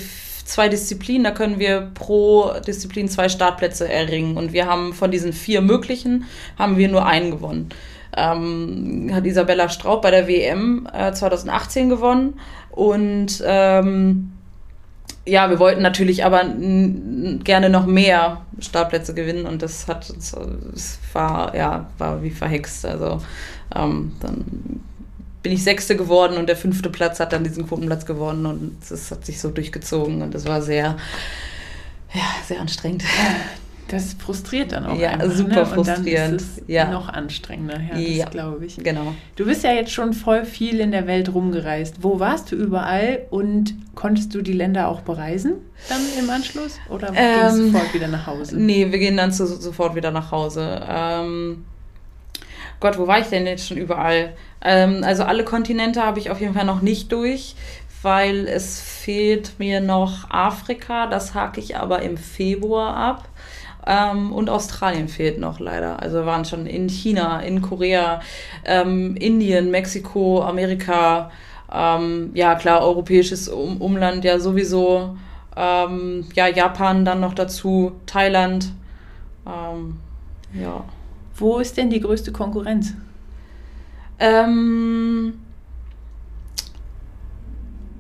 zwei 0.46 0.70
Disziplinen, 0.70 1.24
da 1.24 1.32
können 1.32 1.58
wir 1.58 1.92
pro 1.96 2.52
Disziplin 2.66 3.10
zwei 3.10 3.28
Startplätze 3.28 3.92
erringen. 3.92 4.38
Und 4.38 4.54
wir 4.54 4.68
haben 4.68 4.94
von 4.94 5.10
diesen 5.10 5.34
vier 5.34 5.62
möglichen, 5.62 6.26
haben 6.60 6.78
wir 6.78 6.90
nur 6.90 7.08
einen 7.08 7.32
gewonnen. 7.32 7.70
Ähm, 8.16 9.12
hat 9.14 9.26
Isabella 9.26 9.70
Straub 9.70 10.02
bei 10.02 10.12
der 10.12 10.28
WM 10.28 10.88
äh, 10.94 11.12
2018 11.12 11.90
gewonnen. 11.90 12.40
Und 12.72 13.44
ähm, 13.46 14.32
ja, 15.26 15.50
wir 15.50 15.60
wollten 15.60 15.82
natürlich 15.82 16.24
aber 16.24 16.44
gerne 17.44 17.70
noch 17.70 17.86
mehr 17.86 18.42
Startplätze 18.60 19.14
gewinnen 19.14 19.46
und 19.46 19.62
das 19.62 19.88
hat 19.88 20.10
es 20.10 21.00
war 21.14 21.54
ja 21.56 21.90
war 21.98 22.24
wie 22.24 22.30
verhext. 22.30 22.86
Also 22.86 23.22
ähm, 23.76 24.14
dann 24.22 24.46
bin 25.44 25.52
ich 25.52 25.64
Sechste 25.64 25.96
geworden 25.96 26.38
und 26.38 26.48
der 26.48 26.58
fünfte 26.58 26.90
Platz 26.90 27.20
hat 27.20 27.34
dann 27.34 27.44
diesen 27.44 27.68
Quotenplatz 27.68 28.06
gewonnen 28.06 28.46
und 28.46 28.78
es 28.90 29.12
hat 29.12 29.26
sich 29.26 29.40
so 29.40 29.50
durchgezogen 29.50 30.22
und 30.22 30.34
das 30.34 30.46
war 30.46 30.62
sehr, 30.62 30.98
ja, 32.14 32.24
sehr 32.46 32.60
anstrengend. 32.60 33.04
Das 33.88 34.14
frustriert 34.14 34.74
dann 34.74 34.86
auch. 34.86 34.98
Ja, 34.98 35.12
einfach, 35.12 35.32
super 35.32 35.56
ne? 35.56 35.66
frustrierend. 35.66 36.08
Und 36.08 36.16
dann 36.16 36.36
ist 36.36 36.58
es 36.58 36.64
ja. 36.68 36.92
noch 36.92 37.10
anstrengender, 37.10 37.80
ja, 37.80 37.98
ja. 37.98 38.26
glaube 38.30 38.66
ich. 38.66 38.78
Genau. 38.78 39.14
Du 39.36 39.46
bist 39.46 39.64
ja 39.64 39.72
jetzt 39.72 39.92
schon 39.92 40.14
voll 40.14 40.46
viel 40.46 40.80
in 40.80 40.92
der 40.92 41.08
Welt 41.08 41.34
rumgereist. 41.34 42.04
Wo 42.04 42.20
warst 42.20 42.52
du 42.52 42.56
überall 42.56 43.22
und 43.30 43.76
konntest 43.96 44.36
du 44.36 44.42
die 44.42 44.54
Länder 44.54 44.88
auch 44.90 45.02
bereisen 45.02 45.54
dann 45.90 46.02
im 46.20 46.30
Anschluss? 46.30 46.78
Oder 46.90 47.10
ähm, 47.16 47.42
gehst 47.42 47.58
du 47.58 47.72
sofort 47.72 47.94
wieder 47.94 48.08
nach 48.08 48.28
Hause? 48.28 48.58
Nee, 48.58 48.92
wir 48.92 49.00
gehen 49.00 49.18
dann 49.18 49.32
zu, 49.32 49.46
sofort 49.46 49.96
wieder 49.96 50.12
nach 50.12 50.32
Hause. 50.32 50.82
Ähm, 50.88 51.66
Gott, 52.80 52.98
wo 52.98 53.08
war 53.08 53.20
ich 53.20 53.28
denn 53.28 53.48
jetzt 53.48 53.68
schon 53.68 53.78
überall? 53.78 54.34
Ähm, 54.62 55.04
also 55.04 55.24
alle 55.24 55.44
Kontinente 55.44 56.04
habe 56.04 56.20
ich 56.20 56.30
auf 56.30 56.42
jeden 56.42 56.54
Fall 56.54 56.66
noch 56.66 56.82
nicht 56.82 57.12
durch, 57.12 57.56
weil 58.02 58.48
es 58.48 58.80
fehlt 58.80 59.54
mir 59.60 59.82
noch 59.82 60.30
Afrika, 60.30 61.08
das 61.08 61.34
hake 61.34 61.60
ich 61.60 61.78
aber 61.78 62.02
im 62.02 62.18
Februar 62.18 62.96
ab. 62.96 63.28
Ähm, 63.88 64.34
und 64.34 64.50
Australien 64.50 65.08
fehlt 65.08 65.40
noch 65.40 65.60
leider. 65.60 66.02
Also 66.02 66.18
wir 66.18 66.26
waren 66.26 66.44
schon 66.44 66.66
in 66.66 66.90
China, 66.90 67.40
in 67.40 67.62
Korea, 67.62 68.20
ähm, 68.66 69.16
Indien, 69.16 69.72
Mexiko, 69.72 70.44
Amerika. 70.44 71.32
Ähm, 71.72 72.32
ja, 72.34 72.56
klar, 72.56 72.82
europäisches 72.82 73.48
um 73.48 73.82
Umland 73.82 74.26
ja 74.26 74.40
sowieso. 74.40 75.16
Ähm, 75.56 76.26
ja, 76.36 76.48
Japan 76.48 77.06
dann 77.06 77.22
noch 77.22 77.34
dazu, 77.34 77.94
Thailand. 78.06 78.74
Ähm, 79.46 79.98
ja. 80.54 80.84
Wo 81.36 81.60
ist 81.60 81.78
denn 81.78 81.90
die 81.90 82.02
größte 82.02 82.32
Konkurrenz? 82.32 82.94
Ähm, 84.20 85.40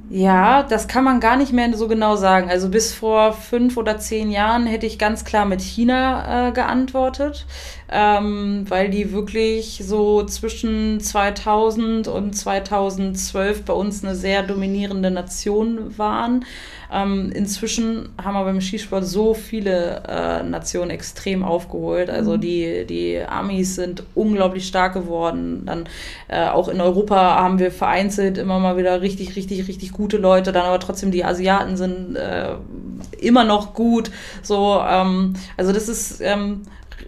ja, 0.10 0.63
das 0.63 0.88
kann 0.88 1.04
man 1.04 1.20
gar 1.20 1.36
nicht 1.36 1.52
mehr 1.52 1.76
so 1.76 1.88
genau 1.89 2.15
sagen. 2.15 2.50
Also 2.50 2.70
bis 2.70 2.93
vor 2.93 3.34
fünf 3.34 3.76
oder 3.76 3.98
zehn 3.98 4.32
Jahren 4.32 4.65
hätte 4.65 4.86
ich 4.86 4.98
ganz 4.98 5.26
klar 5.26 5.46
mit 5.46 5.62
China 5.62 6.48
äh, 6.48 6.52
geantwortet, 6.54 7.46
ähm, 7.89 8.65
weil 8.70 8.89
die 8.89 9.12
wirklich 9.12 9.82
so 9.84 10.24
zwischen 10.24 11.02
2000 11.02 12.08
und 12.08 12.34
2012 12.34 13.65
bei 13.65 13.74
uns 13.74 14.04
eine 14.04 14.15
sehr 14.15 14.43
dominierende 14.43 15.12
Nation 15.12 15.98
waren. 15.98 16.46
Ähm, 16.91 17.32
inzwischen 17.34 18.10
haben 18.21 18.34
wir 18.34 18.43
beim 18.43 18.62
Skisport 18.62 19.06
so 19.06 19.34
viele 19.34 20.04
äh, 20.08 20.43
Nationen 20.43 20.89
extrem 20.89 21.43
aufgeholt. 21.43 22.10
Also 22.10 22.38
mhm. 22.38 22.41
die, 22.41 22.86
die 22.86 23.19
Amis 23.19 23.76
sind 23.76 24.04
unglaublich 24.15 24.67
stark 24.67 24.93
geworden. 24.93 25.63
Dann 25.65 25.86
äh, 26.28 26.47
auch 26.47 26.67
in 26.67 26.80
Europa 26.80 27.15
haben 27.15 27.60
wir 27.60 27.71
vereinzelt 27.71 28.38
immer 28.38 28.60
mal 28.60 28.78
wieder 28.78 29.02
richtig, 29.02 29.36
richtig, 29.36 29.67
richtig 29.67 29.91
gute 29.91 30.17
Leute. 30.17 30.52
Dann 30.52 30.65
aber 30.65 30.80
trotzdem 30.80 31.12
die 31.12 31.26
Asiaten 31.26 31.78
sind 31.78 32.15
äh, 32.15 32.56
immer 33.19 33.43
noch 33.43 33.73
gut. 33.73 34.12
So, 34.41 34.82
ähm, 34.88 35.34
also 35.58 35.73
das 35.73 35.89
ist 35.89 36.21
ähm, 36.21 36.62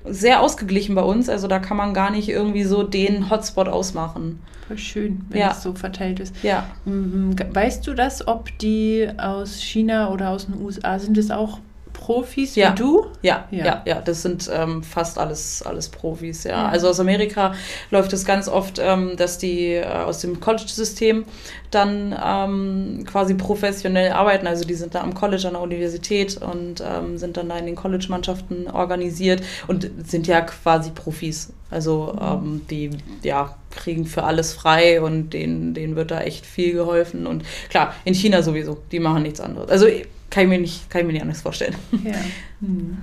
sehr 0.06 0.42
ausgeglichen 0.42 0.96
bei 0.96 1.02
uns. 1.02 1.30
Also 1.30 1.48
da 1.48 1.60
kann 1.60 1.78
man 1.78 1.94
gar 1.94 2.12
nicht 2.12 2.30
irgendwie 2.30 2.64
so 2.64 2.84
den 2.84 3.30
Hotspot 3.30 3.68
ausmachen. 3.68 4.42
Voll 4.68 4.78
schön, 4.78 5.26
wenn 5.30 5.42
ja. 5.42 5.52
es 5.52 5.64
so 5.64 5.74
verteilt 5.74 6.20
ist. 6.20 6.36
Ja. 6.44 6.68
Mhm. 6.86 7.36
Weißt 7.54 7.86
du 7.88 7.94
das, 7.94 8.28
ob 8.28 8.56
die 8.60 9.10
aus 9.18 9.60
China 9.62 10.12
oder 10.12 10.30
aus 10.30 10.46
den 10.46 10.62
USA 10.62 11.00
sind 11.00 11.18
es 11.18 11.32
auch 11.32 11.60
Profis 12.10 12.56
ja. 12.56 12.72
wie 12.72 12.76
du? 12.76 13.06
Ja, 13.22 13.48
ja, 13.52 13.66
ja, 13.66 13.82
ja. 13.86 14.02
das 14.02 14.24
sind 14.24 14.50
ähm, 14.52 14.82
fast 14.82 15.20
alles, 15.20 15.62
alles 15.62 15.90
Profis, 15.90 16.44
ja. 16.44 16.54
ja. 16.54 16.68
Also 16.68 16.88
aus 16.88 17.00
Amerika 17.00 17.54
läuft 17.92 18.14
es 18.14 18.26
ganz 18.26 18.48
oft, 18.48 18.80
ähm, 18.80 19.16
dass 19.16 19.38
die 19.38 19.76
äh, 19.76 19.86
aus 19.86 20.18
dem 20.18 20.40
College-System 20.40 21.26
dann 21.70 22.16
ähm, 22.20 23.04
quasi 23.06 23.36
professionell 23.36 24.12
arbeiten. 24.12 24.48
Also 24.48 24.66
die 24.66 24.74
sind 24.74 24.96
da 24.96 25.02
am 25.02 25.14
College, 25.14 25.46
an 25.46 25.54
der 25.54 25.62
Universität 25.62 26.42
und 26.42 26.82
ähm, 26.84 27.20
sind 27.20 27.38
dann 27.38 27.48
da 27.48 27.60
in 27.60 27.68
den 27.68 27.76
College-Mannschaften 27.76 28.68
organisiert 28.72 29.44
und 29.68 29.88
sind 30.08 30.26
ja 30.26 30.42
quasi 30.42 30.90
Profis. 30.90 31.54
Also 31.70 32.18
mhm. 32.20 32.24
ähm, 32.24 32.62
die 32.72 32.90
ja, 33.22 33.56
kriegen 33.70 34.08
für 34.08 34.24
alles 34.24 34.54
frei 34.54 35.00
und 35.00 35.30
denen, 35.30 35.76
denen 35.76 35.96
wird 35.96 36.10
da 36.10 36.22
echt 36.22 36.48
viel 36.48 36.74
geholfen. 36.74 37.28
Und 37.28 37.44
klar, 37.70 37.94
in 38.04 38.16
China 38.16 38.42
sowieso, 38.42 38.80
die 38.92 39.00
machen 39.00 39.22
nichts 39.22 39.40
anderes. 39.40 39.70
Also 39.70 39.86
kann 40.30 40.44
ich 40.44 40.50
mir 40.50 40.60
nicht, 40.60 40.90
kann 40.90 41.02
ich 41.02 41.08
mir 41.08 41.14
nicht 41.14 41.22
anders 41.22 41.42
vorstellen. 41.42 41.76
Ja. 42.04 42.16
Hm. 42.62 42.98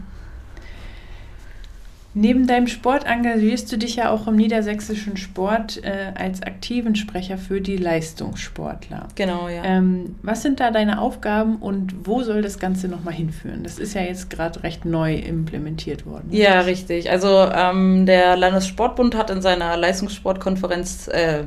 Neben 2.19 2.47
deinem 2.47 2.67
Sport 2.67 3.05
engagierst 3.05 3.71
du 3.71 3.77
dich 3.77 3.97
ja 3.97 4.11
auch 4.11 4.27
im 4.27 4.37
niedersächsischen 4.37 5.19
Sport 5.19 5.85
äh, 5.85 6.13
als 6.15 6.43
aktiven 6.43 6.97
Sprecher 6.97 7.37
für 7.37 7.61
die 7.61 7.77
Leistungssportler. 7.77 9.09
Genau, 9.17 9.51
ja. 9.51 9.63
Ähm, 9.63 10.17
was 10.23 10.41
sind 10.41 10.59
da 10.59 10.71
deine 10.71 10.99
Aufgaben 10.99 11.57
und 11.57 12.07
wo 12.07 12.23
soll 12.23 12.41
das 12.41 12.59
Ganze 12.59 12.89
nochmal 12.89 13.13
hinführen? 13.13 13.65
Das 13.65 13.79
ist 13.79 13.93
ja 13.93 14.01
jetzt 14.01 14.31
gerade 14.31 14.63
recht 14.63 14.87
neu 14.87 15.15
implementiert 15.15 16.07
worden. 16.07 16.29
Ja, 16.31 16.61
richtig. 16.61 17.11
Also 17.11 17.29
ähm, 17.55 18.07
der 18.07 18.39
Landessportbund 18.39 19.15
hat 19.15 19.29
in 19.29 19.43
seiner 19.43 19.77
Leistungssportkonferenz, 19.77 21.09
äh, 21.09 21.43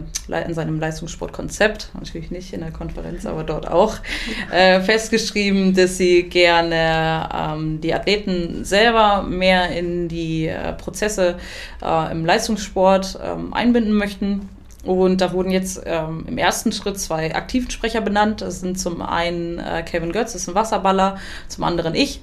in 0.48 0.54
seinem 0.54 0.80
Leistungssportkonzept, 0.80 1.90
natürlich 1.96 2.30
nicht 2.30 2.54
in 2.54 2.60
der 2.60 2.70
Konferenz, 2.70 3.26
aber 3.26 3.44
dort 3.44 3.68
auch, 3.68 3.96
äh, 4.52 4.82
festgeschrieben, 4.82 5.74
dass 5.74 5.98
sie 5.98 6.30
gerne 6.30 7.28
ähm, 7.34 7.82
die 7.82 7.92
Athleten 7.92 8.64
selber 8.64 9.24
mehr 9.24 9.76
in 9.76 10.08
die 10.08 10.59
Prozesse 10.74 11.38
äh, 11.82 12.12
im 12.12 12.26
Leistungssport 12.26 13.20
ähm, 13.24 13.54
einbinden 13.54 13.94
möchten. 13.94 14.50
Und 14.86 15.20
da 15.20 15.34
wurden 15.34 15.52
jetzt 15.52 15.82
ähm, 15.86 16.26
im 16.28 16.38
ersten 16.38 16.72
Schritt 16.72 17.00
zwei 17.00 17.36
Aktivensprecher 17.36 18.02
benannt. 18.02 18.42
Das 18.42 18.62
sind 18.62 18.80
zum 18.80 19.02
einen 19.02 19.60
äh, 19.60 19.84
Kevin 19.84 20.12
Götz, 20.12 20.34
das 20.34 20.44
ist 20.44 20.50
ein 20.50 20.56
Wasserballer, 20.56 21.18
zum 21.50 21.66
anderen 21.66 21.96
ich. 21.96 22.22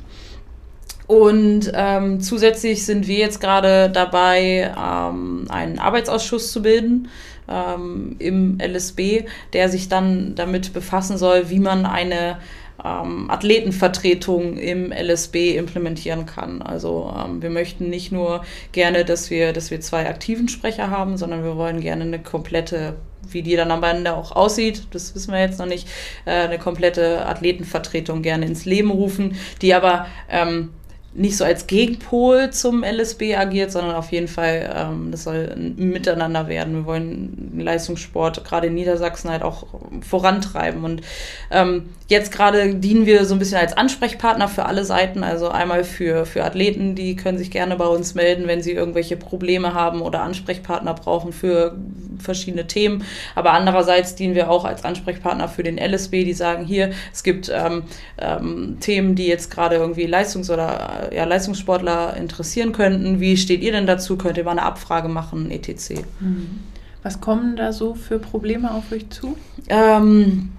Und 1.06 1.70
ähm, 1.72 2.20
zusätzlich 2.20 2.84
sind 2.84 3.06
wir 3.06 3.18
jetzt 3.18 3.40
gerade 3.40 3.90
dabei, 3.90 4.74
ähm, 4.76 5.46
einen 5.48 5.78
Arbeitsausschuss 5.78 6.50
zu 6.50 6.62
bilden 6.62 7.08
ähm, 7.48 8.16
im 8.18 8.58
LSB, 8.58 9.24
der 9.52 9.68
sich 9.68 9.88
dann 9.88 10.34
damit 10.34 10.72
befassen 10.72 11.16
soll, 11.16 11.48
wie 11.48 11.60
man 11.60 11.86
eine 11.86 12.38
ähm, 12.84 13.30
Athletenvertretung 13.30 14.56
im 14.56 14.92
LSB 14.92 15.56
implementieren 15.56 16.26
kann. 16.26 16.62
Also 16.62 17.12
ähm, 17.16 17.42
wir 17.42 17.50
möchten 17.50 17.88
nicht 17.88 18.12
nur 18.12 18.44
gerne, 18.72 19.04
dass 19.04 19.30
wir, 19.30 19.52
dass 19.52 19.70
wir 19.70 19.80
zwei 19.80 20.08
aktiven 20.08 20.48
Sprecher 20.48 20.90
haben, 20.90 21.16
sondern 21.16 21.44
wir 21.44 21.56
wollen 21.56 21.80
gerne 21.80 22.04
eine 22.04 22.18
komplette 22.18 22.96
wie 23.28 23.42
die 23.42 23.56
dann 23.56 23.72
am 23.72 23.82
Ende 23.82 24.14
auch 24.14 24.32
aussieht, 24.32 24.86
das 24.92 25.14
wissen 25.14 25.32
wir 25.32 25.40
jetzt 25.40 25.58
noch 25.58 25.66
nicht, 25.66 25.88
äh, 26.26 26.30
eine 26.30 26.58
komplette 26.58 27.26
Athletenvertretung 27.26 28.22
gerne 28.22 28.46
ins 28.46 28.64
Leben 28.66 28.90
rufen, 28.90 29.36
die 29.62 29.74
aber 29.74 30.06
ähm, 30.30 30.70
nicht 31.16 31.36
so 31.36 31.44
als 31.44 31.66
Gegenpol 31.66 32.50
zum 32.50 32.84
LSB 32.84 33.36
agiert, 33.36 33.72
sondern 33.72 33.94
auf 33.94 34.12
jeden 34.12 34.28
Fall, 34.28 34.72
ähm, 34.76 35.10
das 35.10 35.24
soll 35.24 35.52
ein 35.56 35.74
Miteinander 35.76 36.48
werden. 36.48 36.74
Wir 36.74 36.86
wollen 36.86 37.52
Leistungssport 37.58 38.44
gerade 38.44 38.66
in 38.66 38.74
Niedersachsen 38.74 39.30
halt 39.30 39.42
auch 39.42 39.66
vorantreiben. 40.02 40.84
Und 40.84 41.02
ähm, 41.50 41.88
jetzt 42.08 42.32
gerade 42.32 42.74
dienen 42.74 43.06
wir 43.06 43.24
so 43.24 43.34
ein 43.34 43.38
bisschen 43.38 43.58
als 43.58 43.76
Ansprechpartner 43.76 44.48
für 44.48 44.66
alle 44.66 44.84
Seiten. 44.84 45.24
Also 45.24 45.48
einmal 45.48 45.84
für, 45.84 46.26
für 46.26 46.44
Athleten, 46.44 46.94
die 46.94 47.16
können 47.16 47.38
sich 47.38 47.50
gerne 47.50 47.76
bei 47.76 47.86
uns 47.86 48.14
melden, 48.14 48.46
wenn 48.46 48.62
sie 48.62 48.72
irgendwelche 48.72 49.16
Probleme 49.16 49.74
haben 49.74 50.02
oder 50.02 50.22
Ansprechpartner 50.22 50.94
brauchen 50.94 51.32
für 51.32 51.76
verschiedene 52.18 52.66
Themen. 52.66 53.04
Aber 53.34 53.52
andererseits 53.52 54.14
dienen 54.14 54.34
wir 54.34 54.50
auch 54.50 54.64
als 54.64 54.84
Ansprechpartner 54.84 55.48
für 55.48 55.62
den 55.62 55.78
LSB, 55.78 56.24
die 56.24 56.32
sagen, 56.32 56.64
hier, 56.64 56.90
es 57.12 57.22
gibt 57.22 57.50
ähm, 57.52 57.82
ähm, 58.18 58.78
Themen, 58.80 59.14
die 59.14 59.26
jetzt 59.26 59.50
gerade 59.50 59.76
irgendwie 59.76 60.06
Leistungs- 60.06 60.50
oder 60.50 61.10
ja, 61.14 61.24
Leistungssportler 61.24 62.16
interessieren 62.16 62.72
könnten. 62.72 63.20
Wie 63.20 63.36
steht 63.36 63.62
ihr 63.62 63.72
denn 63.72 63.86
dazu? 63.86 64.16
Könnt 64.16 64.38
ihr 64.38 64.44
mal 64.44 64.52
eine 64.52 64.62
Abfrage 64.62 65.08
machen, 65.08 65.50
etc. 65.50 66.02
Mhm. 66.20 66.60
Was 67.02 67.20
kommen 67.20 67.56
da 67.56 67.72
so 67.72 67.94
für 67.94 68.18
Probleme 68.18 68.72
auf 68.72 68.90
euch 68.90 69.08
zu? 69.10 69.36
Ähm, 69.68 70.50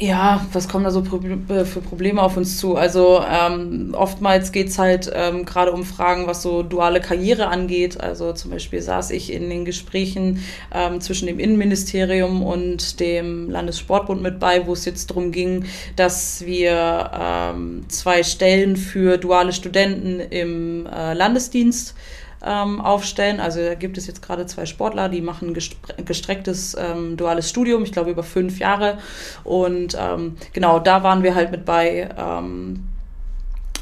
ja, 0.00 0.46
was 0.54 0.66
kommen 0.66 0.84
da 0.84 0.90
so 0.90 1.02
äh, 1.02 1.64
für 1.66 1.82
Probleme 1.82 2.22
auf 2.22 2.38
uns 2.38 2.56
zu? 2.56 2.74
Also 2.74 3.22
ähm, 3.22 3.94
oftmals 3.94 4.50
geht 4.50 4.68
es 4.68 4.78
halt 4.78 5.10
ähm, 5.14 5.44
gerade 5.44 5.72
um 5.72 5.84
Fragen, 5.84 6.26
was 6.26 6.42
so 6.42 6.62
duale 6.62 7.02
Karriere 7.02 7.48
angeht. 7.48 8.00
Also 8.00 8.32
zum 8.32 8.50
Beispiel 8.50 8.80
saß 8.80 9.10
ich 9.10 9.30
in 9.30 9.50
den 9.50 9.66
Gesprächen 9.66 10.42
ähm, 10.72 11.02
zwischen 11.02 11.26
dem 11.26 11.38
Innenministerium 11.38 12.42
und 12.42 12.98
dem 12.98 13.50
Landessportbund 13.50 14.22
mit 14.22 14.40
bei, 14.40 14.66
wo 14.66 14.72
es 14.72 14.86
jetzt 14.86 15.10
darum 15.10 15.32
ging, 15.32 15.66
dass 15.96 16.46
wir 16.46 17.10
ähm, 17.20 17.84
zwei 17.88 18.22
Stellen 18.22 18.76
für 18.76 19.18
duale 19.18 19.52
Studenten 19.52 20.18
im 20.20 20.86
äh, 20.86 21.12
Landesdienst 21.12 21.94
ähm, 22.44 22.80
aufstellen. 22.80 23.40
Also 23.40 23.60
da 23.60 23.74
gibt 23.74 23.98
es 23.98 24.06
jetzt 24.06 24.22
gerade 24.22 24.46
zwei 24.46 24.66
Sportler, 24.66 25.08
die 25.08 25.20
machen 25.20 25.54
gestrecktes 25.54 26.76
ähm, 26.78 27.16
duales 27.16 27.48
Studium, 27.48 27.82
ich 27.84 27.92
glaube 27.92 28.10
über 28.10 28.22
fünf 28.22 28.58
Jahre. 28.58 28.98
Und 29.44 29.96
ähm, 29.98 30.36
genau, 30.52 30.78
da 30.78 31.02
waren 31.02 31.22
wir 31.22 31.34
halt 31.34 31.50
mit 31.50 31.64
bei. 31.64 32.08
Ähm, 32.16 32.84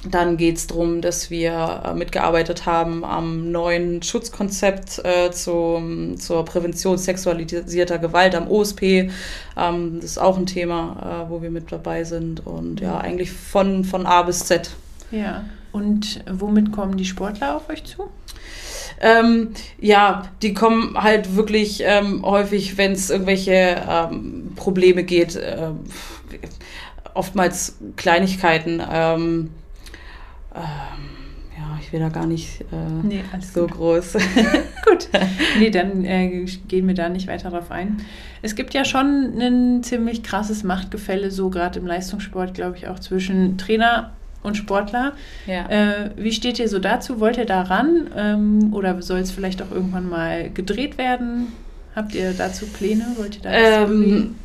dann 0.08 0.36
geht 0.36 0.58
es 0.58 0.66
darum, 0.68 1.00
dass 1.00 1.28
wir 1.28 1.82
äh, 1.84 1.94
mitgearbeitet 1.94 2.66
haben 2.66 3.04
am 3.04 3.50
neuen 3.50 4.00
Schutzkonzept 4.02 5.04
äh, 5.04 5.30
zu, 5.32 6.14
zur 6.16 6.44
Prävention 6.44 6.98
sexualisierter 6.98 7.98
Gewalt 7.98 8.36
am 8.36 8.48
OSP. 8.48 9.10
Ähm, 9.56 9.96
das 9.96 10.04
ist 10.04 10.18
auch 10.18 10.38
ein 10.38 10.46
Thema, 10.46 11.24
äh, 11.26 11.30
wo 11.30 11.42
wir 11.42 11.50
mit 11.50 11.72
dabei 11.72 12.04
sind. 12.04 12.46
Und 12.46 12.80
ja, 12.80 12.98
eigentlich 12.98 13.32
von, 13.32 13.84
von 13.84 14.06
A 14.06 14.22
bis 14.22 14.44
Z. 14.44 14.70
Ja. 15.10 15.44
Und 15.72 16.24
womit 16.30 16.72
kommen 16.72 16.96
die 16.96 17.04
Sportler 17.04 17.56
auf 17.56 17.68
euch 17.68 17.84
zu? 17.84 18.08
Ähm, 19.00 19.50
ja, 19.80 20.28
die 20.42 20.54
kommen 20.54 21.00
halt 21.00 21.36
wirklich 21.36 21.82
ähm, 21.84 22.24
häufig, 22.24 22.76
wenn 22.78 22.92
es 22.92 23.10
irgendwelche 23.10 23.82
ähm, 23.88 24.52
Probleme 24.56 25.04
geht, 25.04 25.36
äh, 25.36 25.70
oftmals 27.14 27.76
Kleinigkeiten. 27.96 28.82
Ähm, 28.90 29.50
ja, 30.54 31.78
ich 31.80 31.92
will 31.92 32.00
da 32.00 32.08
gar 32.08 32.26
nicht 32.26 32.60
äh, 32.60 32.66
nee, 33.02 33.22
so 33.52 33.62
gut. 33.62 33.72
groß. 33.72 34.12
gut, 34.86 35.08
nee, 35.58 35.70
dann 35.70 36.04
äh, 36.04 36.46
gehen 36.66 36.86
wir 36.86 36.94
da 36.94 37.08
nicht 37.08 37.28
weiter 37.28 37.50
drauf 37.50 37.70
ein. 37.70 37.98
Es 38.42 38.54
gibt 38.54 38.74
ja 38.74 38.84
schon 38.84 39.40
ein 39.40 39.82
ziemlich 39.82 40.22
krasses 40.22 40.64
Machtgefälle, 40.64 41.30
so 41.30 41.50
gerade 41.50 41.78
im 41.78 41.86
Leistungssport, 41.86 42.54
glaube 42.54 42.76
ich, 42.76 42.88
auch 42.88 42.98
zwischen 42.98 43.58
Trainer 43.58 44.12
und 44.42 44.56
Sportler. 44.56 45.12
Ja. 45.46 45.68
Äh, 45.68 46.10
wie 46.16 46.32
steht 46.32 46.58
ihr 46.58 46.68
so 46.68 46.78
dazu? 46.78 47.20
Wollt 47.20 47.36
ihr 47.36 47.46
da 47.46 47.62
ran? 47.62 48.10
Ähm, 48.16 48.74
oder 48.74 49.00
soll 49.02 49.18
es 49.18 49.30
vielleicht 49.30 49.62
auch 49.62 49.70
irgendwann 49.70 50.08
mal 50.08 50.50
gedreht 50.50 50.98
werden? 50.98 51.52
Habt 51.94 52.14
ihr 52.14 52.32
dazu 52.32 52.66
Pläne? 52.66 53.06
Wollt 53.16 53.36
ihr 53.36 53.42
da 53.42 53.50
ähm, 53.50 54.36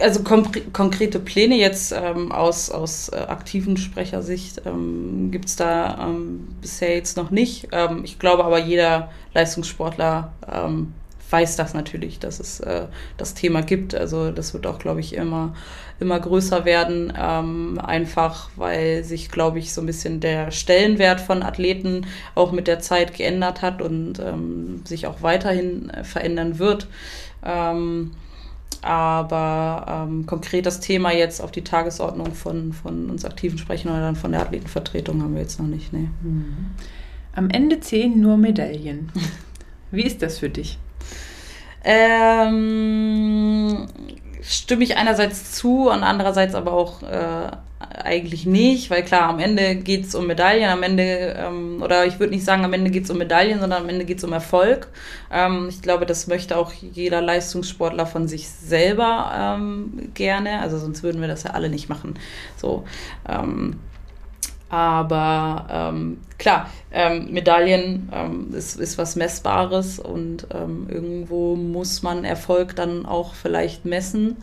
also 0.00 0.22
konkrete 0.22 1.20
Pläne 1.20 1.56
jetzt 1.56 1.92
ähm, 1.92 2.32
aus, 2.32 2.70
aus 2.70 3.08
äh, 3.10 3.16
aktiven 3.16 3.76
Sprechersicht 3.76 4.62
ähm, 4.66 5.30
gibt 5.30 5.46
es 5.46 5.56
da 5.56 6.08
ähm, 6.08 6.48
bisher 6.60 6.94
jetzt 6.94 7.16
noch 7.16 7.30
nicht. 7.30 7.68
Ähm, 7.72 8.02
ich 8.04 8.18
glaube 8.18 8.44
aber, 8.44 8.58
jeder 8.58 9.10
Leistungssportler 9.34 10.32
ähm, 10.52 10.92
weiß 11.30 11.56
das 11.56 11.74
natürlich, 11.74 12.18
dass 12.18 12.40
es 12.40 12.60
äh, 12.60 12.86
das 13.16 13.34
Thema 13.34 13.62
gibt. 13.62 13.94
Also 13.94 14.30
das 14.30 14.54
wird 14.54 14.66
auch, 14.66 14.78
glaube 14.78 15.00
ich, 15.00 15.14
immer, 15.14 15.54
immer 15.98 16.18
größer 16.18 16.64
werden, 16.64 17.12
ähm, 17.16 17.78
einfach 17.82 18.50
weil 18.56 19.04
sich, 19.04 19.30
glaube 19.30 19.58
ich, 19.58 19.72
so 19.72 19.80
ein 19.80 19.86
bisschen 19.86 20.20
der 20.20 20.50
Stellenwert 20.50 21.20
von 21.20 21.42
Athleten 21.42 22.06
auch 22.34 22.52
mit 22.52 22.66
der 22.66 22.80
Zeit 22.80 23.14
geändert 23.14 23.62
hat 23.62 23.82
und 23.82 24.18
ähm, 24.18 24.82
sich 24.84 25.06
auch 25.06 25.22
weiterhin 25.22 25.90
äh, 25.90 26.04
verändern 26.04 26.58
wird. 26.58 26.88
Ähm, 27.44 28.12
aber 28.82 30.06
ähm, 30.08 30.26
konkret 30.26 30.64
das 30.64 30.80
Thema 30.80 31.12
jetzt 31.12 31.40
auf 31.40 31.50
die 31.50 31.64
Tagesordnung 31.64 32.34
von, 32.34 32.72
von 32.72 33.10
uns 33.10 33.24
aktiven 33.24 33.58
Sprechern 33.58 33.92
oder 33.92 34.00
dann 34.00 34.16
von 34.16 34.32
der 34.32 34.40
Athletenvertretung 34.40 35.22
haben 35.22 35.34
wir 35.34 35.42
jetzt 35.42 35.60
noch 35.60 35.66
nicht. 35.66 35.92
Nee. 35.92 36.08
Mhm. 36.22 36.70
Am 37.34 37.50
Ende 37.50 37.80
zählen 37.80 38.18
nur 38.18 38.36
Medaillen. 38.36 39.12
Wie 39.90 40.02
ist 40.02 40.22
das 40.22 40.38
für 40.38 40.48
dich? 40.48 40.78
Ähm, 41.84 43.86
stimme 44.42 44.84
ich 44.84 44.96
einerseits 44.96 45.52
zu 45.52 45.90
und 45.90 46.02
andererseits 46.02 46.54
aber 46.54 46.72
auch 46.72 47.02
äh, 47.02 47.50
eigentlich 47.80 48.46
nicht, 48.46 48.90
weil 48.90 49.02
klar, 49.02 49.28
am 49.28 49.38
Ende 49.38 49.76
geht 49.76 50.06
es 50.06 50.14
um 50.14 50.26
Medaillen, 50.26 50.68
am 50.68 50.82
Ende, 50.82 51.34
ähm, 51.38 51.82
oder 51.82 52.06
ich 52.06 52.20
würde 52.20 52.34
nicht 52.34 52.44
sagen, 52.44 52.64
am 52.64 52.72
Ende 52.72 52.90
geht 52.90 53.04
es 53.04 53.10
um 53.10 53.18
Medaillen, 53.18 53.60
sondern 53.60 53.82
am 53.82 53.88
Ende 53.88 54.04
geht 54.04 54.18
es 54.18 54.24
um 54.24 54.32
Erfolg. 54.32 54.88
Ähm, 55.32 55.66
ich 55.68 55.80
glaube, 55.80 56.06
das 56.06 56.26
möchte 56.26 56.56
auch 56.56 56.72
jeder 56.72 57.22
Leistungssportler 57.22 58.06
von 58.06 58.28
sich 58.28 58.48
selber 58.48 59.32
ähm, 59.34 60.10
gerne, 60.14 60.60
also 60.60 60.78
sonst 60.78 61.02
würden 61.02 61.20
wir 61.20 61.28
das 61.28 61.44
ja 61.44 61.50
alle 61.50 61.70
nicht 61.70 61.88
machen. 61.88 62.14
So, 62.56 62.84
ähm, 63.28 63.78
aber 64.70 65.66
ähm, 65.70 66.18
klar, 66.38 66.70
ähm, 66.92 67.32
Medaillen 67.32 68.08
ähm, 68.12 68.54
ist, 68.54 68.78
ist 68.78 68.98
was 68.98 69.16
Messbares 69.16 69.98
und 69.98 70.46
ähm, 70.54 70.86
irgendwo 70.88 71.56
muss 71.56 72.02
man 72.02 72.24
Erfolg 72.24 72.76
dann 72.76 73.04
auch 73.04 73.34
vielleicht 73.34 73.84
messen. 73.84 74.36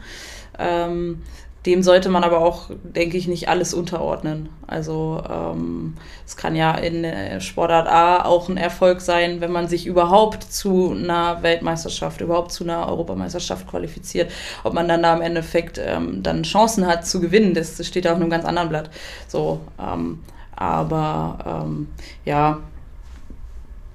Dem 1.67 1.83
sollte 1.83 2.07
man 2.07 2.23
aber 2.23 2.39
auch, 2.39 2.69
denke 2.81 3.17
ich, 3.17 3.27
nicht 3.27 3.49
alles 3.49 3.73
unterordnen. 3.73 4.47
Also 4.65 5.21
ähm, 5.29 5.95
es 6.25 6.37
kann 6.37 6.55
ja 6.55 6.73
in 6.75 7.41
Sportart 7.41 7.89
A 7.89 8.23
auch 8.23 8.47
ein 8.47 8.55
Erfolg 8.55 9.01
sein, 9.01 9.41
wenn 9.41 9.51
man 9.51 9.67
sich 9.67 9.85
überhaupt 9.85 10.43
zu 10.43 10.93
einer 10.93 11.43
Weltmeisterschaft, 11.43 12.21
überhaupt 12.21 12.53
zu 12.53 12.63
einer 12.63 12.87
Europameisterschaft 12.87 13.67
qualifiziert. 13.67 14.31
Ob 14.63 14.73
man 14.73 14.87
dann 14.87 15.03
da 15.03 15.13
im 15.13 15.21
Endeffekt 15.21 15.77
ähm, 15.77 16.23
dann 16.23 16.43
Chancen 16.43 16.87
hat 16.87 17.05
zu 17.05 17.19
gewinnen, 17.19 17.53
das 17.53 17.85
steht 17.85 18.07
auf 18.07 18.15
einem 18.15 18.29
ganz 18.29 18.45
anderen 18.45 18.69
Blatt. 18.69 18.89
So, 19.27 19.59
ähm, 19.77 20.19
aber 20.55 21.65
ähm, 21.65 21.89
ja, 22.23 22.61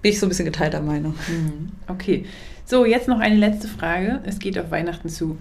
bin 0.03 0.13
ich 0.13 0.21
so 0.21 0.27
ein 0.27 0.29
bisschen 0.29 0.45
geteilter 0.45 0.83
Meinung. 0.83 1.15
Mhm. 1.27 1.71
Okay. 1.89 2.27
So, 2.67 2.85
jetzt 2.85 3.09
noch 3.09 3.21
eine 3.21 3.37
letzte 3.37 3.67
Frage. 3.67 4.21
Es 4.27 4.39
geht 4.39 4.59
auf 4.59 4.71
Weihnachten 4.71 5.09
zu. 5.09 5.39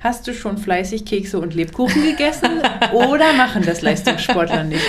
Hast 0.00 0.26
du 0.26 0.34
schon 0.34 0.58
fleißig 0.58 1.04
Kekse 1.04 1.38
und 1.38 1.54
Lebkuchen 1.54 2.02
gegessen 2.04 2.60
oder 2.92 3.32
machen 3.32 3.64
das 3.64 3.80
Leistungssportler 3.80 4.64
nicht? 4.64 4.84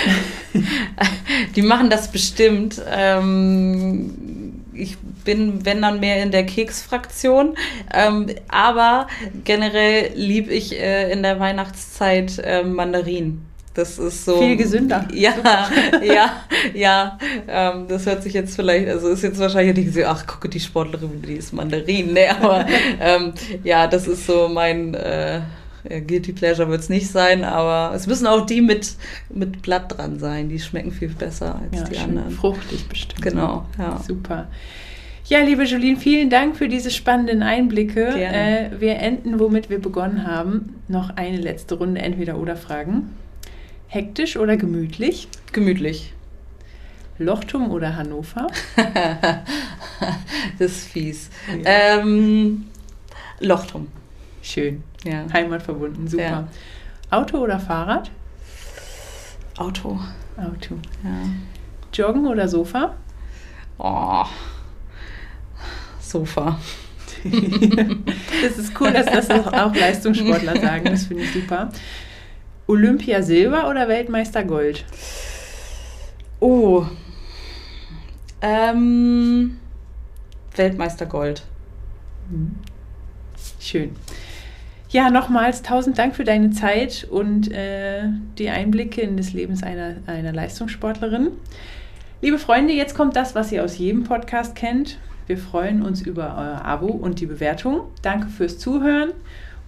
Die 1.56 1.62
machen 1.62 1.88
das 1.88 2.12
bestimmt. 2.12 2.80
Ähm, 2.90 4.64
ich 4.74 4.98
bin, 5.24 5.64
wenn 5.64 5.82
dann 5.82 6.00
mehr 6.00 6.22
in 6.22 6.30
der 6.30 6.44
Keksfraktion. 6.44 7.56
Ähm, 7.92 8.26
aber 8.48 9.08
generell 9.44 10.12
liebe 10.14 10.52
ich 10.52 10.78
äh, 10.78 11.10
in 11.10 11.22
der 11.22 11.40
Weihnachtszeit 11.40 12.38
äh, 12.38 12.62
Mandarinen. 12.62 13.47
Das 13.78 13.96
ist 13.96 14.24
so. 14.24 14.40
Viel 14.40 14.56
gesünder. 14.56 15.06
Ja, 15.14 15.34
ja, 16.02 16.42
ja. 16.74 17.18
Ähm, 17.46 17.86
das 17.86 18.06
hört 18.06 18.24
sich 18.24 18.32
jetzt 18.32 18.56
vielleicht, 18.56 18.88
also 18.88 19.08
ist 19.08 19.22
jetzt 19.22 19.38
wahrscheinlich 19.38 19.76
nicht 19.76 19.94
so, 19.94 20.04
ach, 20.04 20.26
gucke, 20.26 20.48
die 20.48 20.58
Sportlerin, 20.58 21.22
die 21.22 21.34
ist 21.34 21.52
Mandarin. 21.52 22.12
Nee, 22.12 22.26
aber 22.26 22.66
ähm, 23.00 23.34
ja, 23.62 23.86
das 23.86 24.08
ist 24.08 24.26
so 24.26 24.48
mein, 24.48 24.94
äh, 24.94 25.42
ja, 25.88 26.00
Guilty 26.00 26.32
Pleasure 26.32 26.68
wird 26.68 26.80
es 26.80 26.88
nicht 26.88 27.08
sein, 27.08 27.44
aber 27.44 27.94
es 27.94 28.08
müssen 28.08 28.26
auch 28.26 28.46
die 28.46 28.60
mit, 28.60 28.96
mit 29.30 29.62
Blatt 29.62 29.96
dran 29.96 30.18
sein. 30.18 30.48
Die 30.48 30.58
schmecken 30.58 30.90
viel 30.90 31.10
besser 31.10 31.60
als 31.70 31.80
Ja, 31.80 31.86
die 31.88 31.98
anderen. 31.98 32.32
fruchtig 32.32 32.88
bestimmt. 32.88 33.22
Genau, 33.22 33.64
ja. 33.78 34.00
Super. 34.04 34.48
Ja, 35.26 35.38
liebe 35.40 35.62
Julien, 35.64 35.98
vielen 35.98 36.30
Dank 36.30 36.56
für 36.56 36.68
diese 36.68 36.90
spannenden 36.90 37.44
Einblicke. 37.44 38.08
Äh, 38.08 38.80
wir 38.80 38.96
enden, 38.96 39.38
womit 39.38 39.70
wir 39.70 39.80
begonnen 39.80 40.26
haben. 40.26 40.74
Noch 40.88 41.10
eine 41.16 41.36
letzte 41.36 41.76
Runde 41.76 42.00
Entweder-Oder-Fragen. 42.00 43.10
Hektisch 43.88 44.36
oder 44.36 44.56
gemütlich? 44.56 45.28
Gemütlich. 45.52 46.12
Lochtum 47.18 47.70
oder 47.70 47.96
Hannover? 47.96 48.46
das 50.58 50.70
ist 50.72 50.88
fies. 50.88 51.30
Ähm, 51.64 52.66
Lochtum. 53.40 53.88
Schön. 54.42 54.82
Ja. 55.04 55.24
Heimatverbunden, 55.32 56.06
super. 56.06 56.22
Ja. 56.22 56.48
Auto 57.10 57.38
oder 57.38 57.58
Fahrrad? 57.58 58.10
Auto. 59.56 59.98
Auto. 60.36 60.74
Ja. 61.02 61.10
Joggen 61.92 62.26
oder 62.26 62.46
Sofa? 62.46 62.94
Oh. 63.78 64.24
Sofa. 66.00 66.58
Das 67.24 68.56
ist 68.56 68.80
cool, 68.80 68.92
dass 68.92 69.06
das 69.06 69.28
auch 69.30 69.74
Leistungssportler 69.74 70.60
sagen. 70.60 70.84
Das 70.84 71.06
finde 71.06 71.24
ich 71.24 71.32
super. 71.32 71.68
Olympia 72.68 73.22
Silber 73.22 73.70
oder 73.70 73.88
Weltmeister 73.88 74.44
Gold? 74.44 74.84
Oh. 76.38 76.84
Ähm, 78.42 79.58
Weltmeister 80.54 81.06
Gold. 81.06 81.42
Schön. 83.58 83.96
Ja, 84.90 85.08
nochmals 85.08 85.62
tausend 85.62 85.96
Dank 85.96 86.14
für 86.14 86.24
deine 86.24 86.50
Zeit 86.50 87.06
und 87.10 87.50
äh, 87.50 88.02
die 88.36 88.50
Einblicke 88.50 89.00
in 89.00 89.16
das 89.16 89.32
Leben 89.32 89.58
einer, 89.64 89.96
einer 90.06 90.32
Leistungssportlerin. 90.32 91.28
Liebe 92.20 92.38
Freunde, 92.38 92.74
jetzt 92.74 92.94
kommt 92.94 93.16
das, 93.16 93.34
was 93.34 93.50
ihr 93.50 93.64
aus 93.64 93.78
jedem 93.78 94.04
Podcast 94.04 94.54
kennt. 94.54 94.98
Wir 95.26 95.38
freuen 95.38 95.80
uns 95.80 96.02
über 96.02 96.36
euer 96.38 96.64
Abo 96.66 96.88
und 96.88 97.20
die 97.20 97.26
Bewertung. 97.26 97.82
Danke 98.02 98.28
fürs 98.28 98.58
Zuhören 98.58 99.12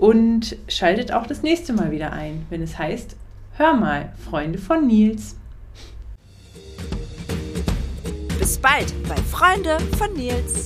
und 0.01 0.57
schaltet 0.67 1.13
auch 1.13 1.27
das 1.27 1.43
nächste 1.43 1.75
Mal 1.75 1.93
wieder 1.93 2.13
ein, 2.13 2.47
wenn 2.49 2.63
es 2.63 2.79
heißt, 2.79 3.17
hör 3.57 3.75
mal, 3.75 4.13
Freunde 4.29 4.59
von 4.59 4.87
Nils. 4.87 5.37
Bis 8.39 8.59
bald 8.59 8.93
bei 9.07 9.17
Freunde 9.17 9.79
von 9.99 10.13
Nils. 10.15 10.65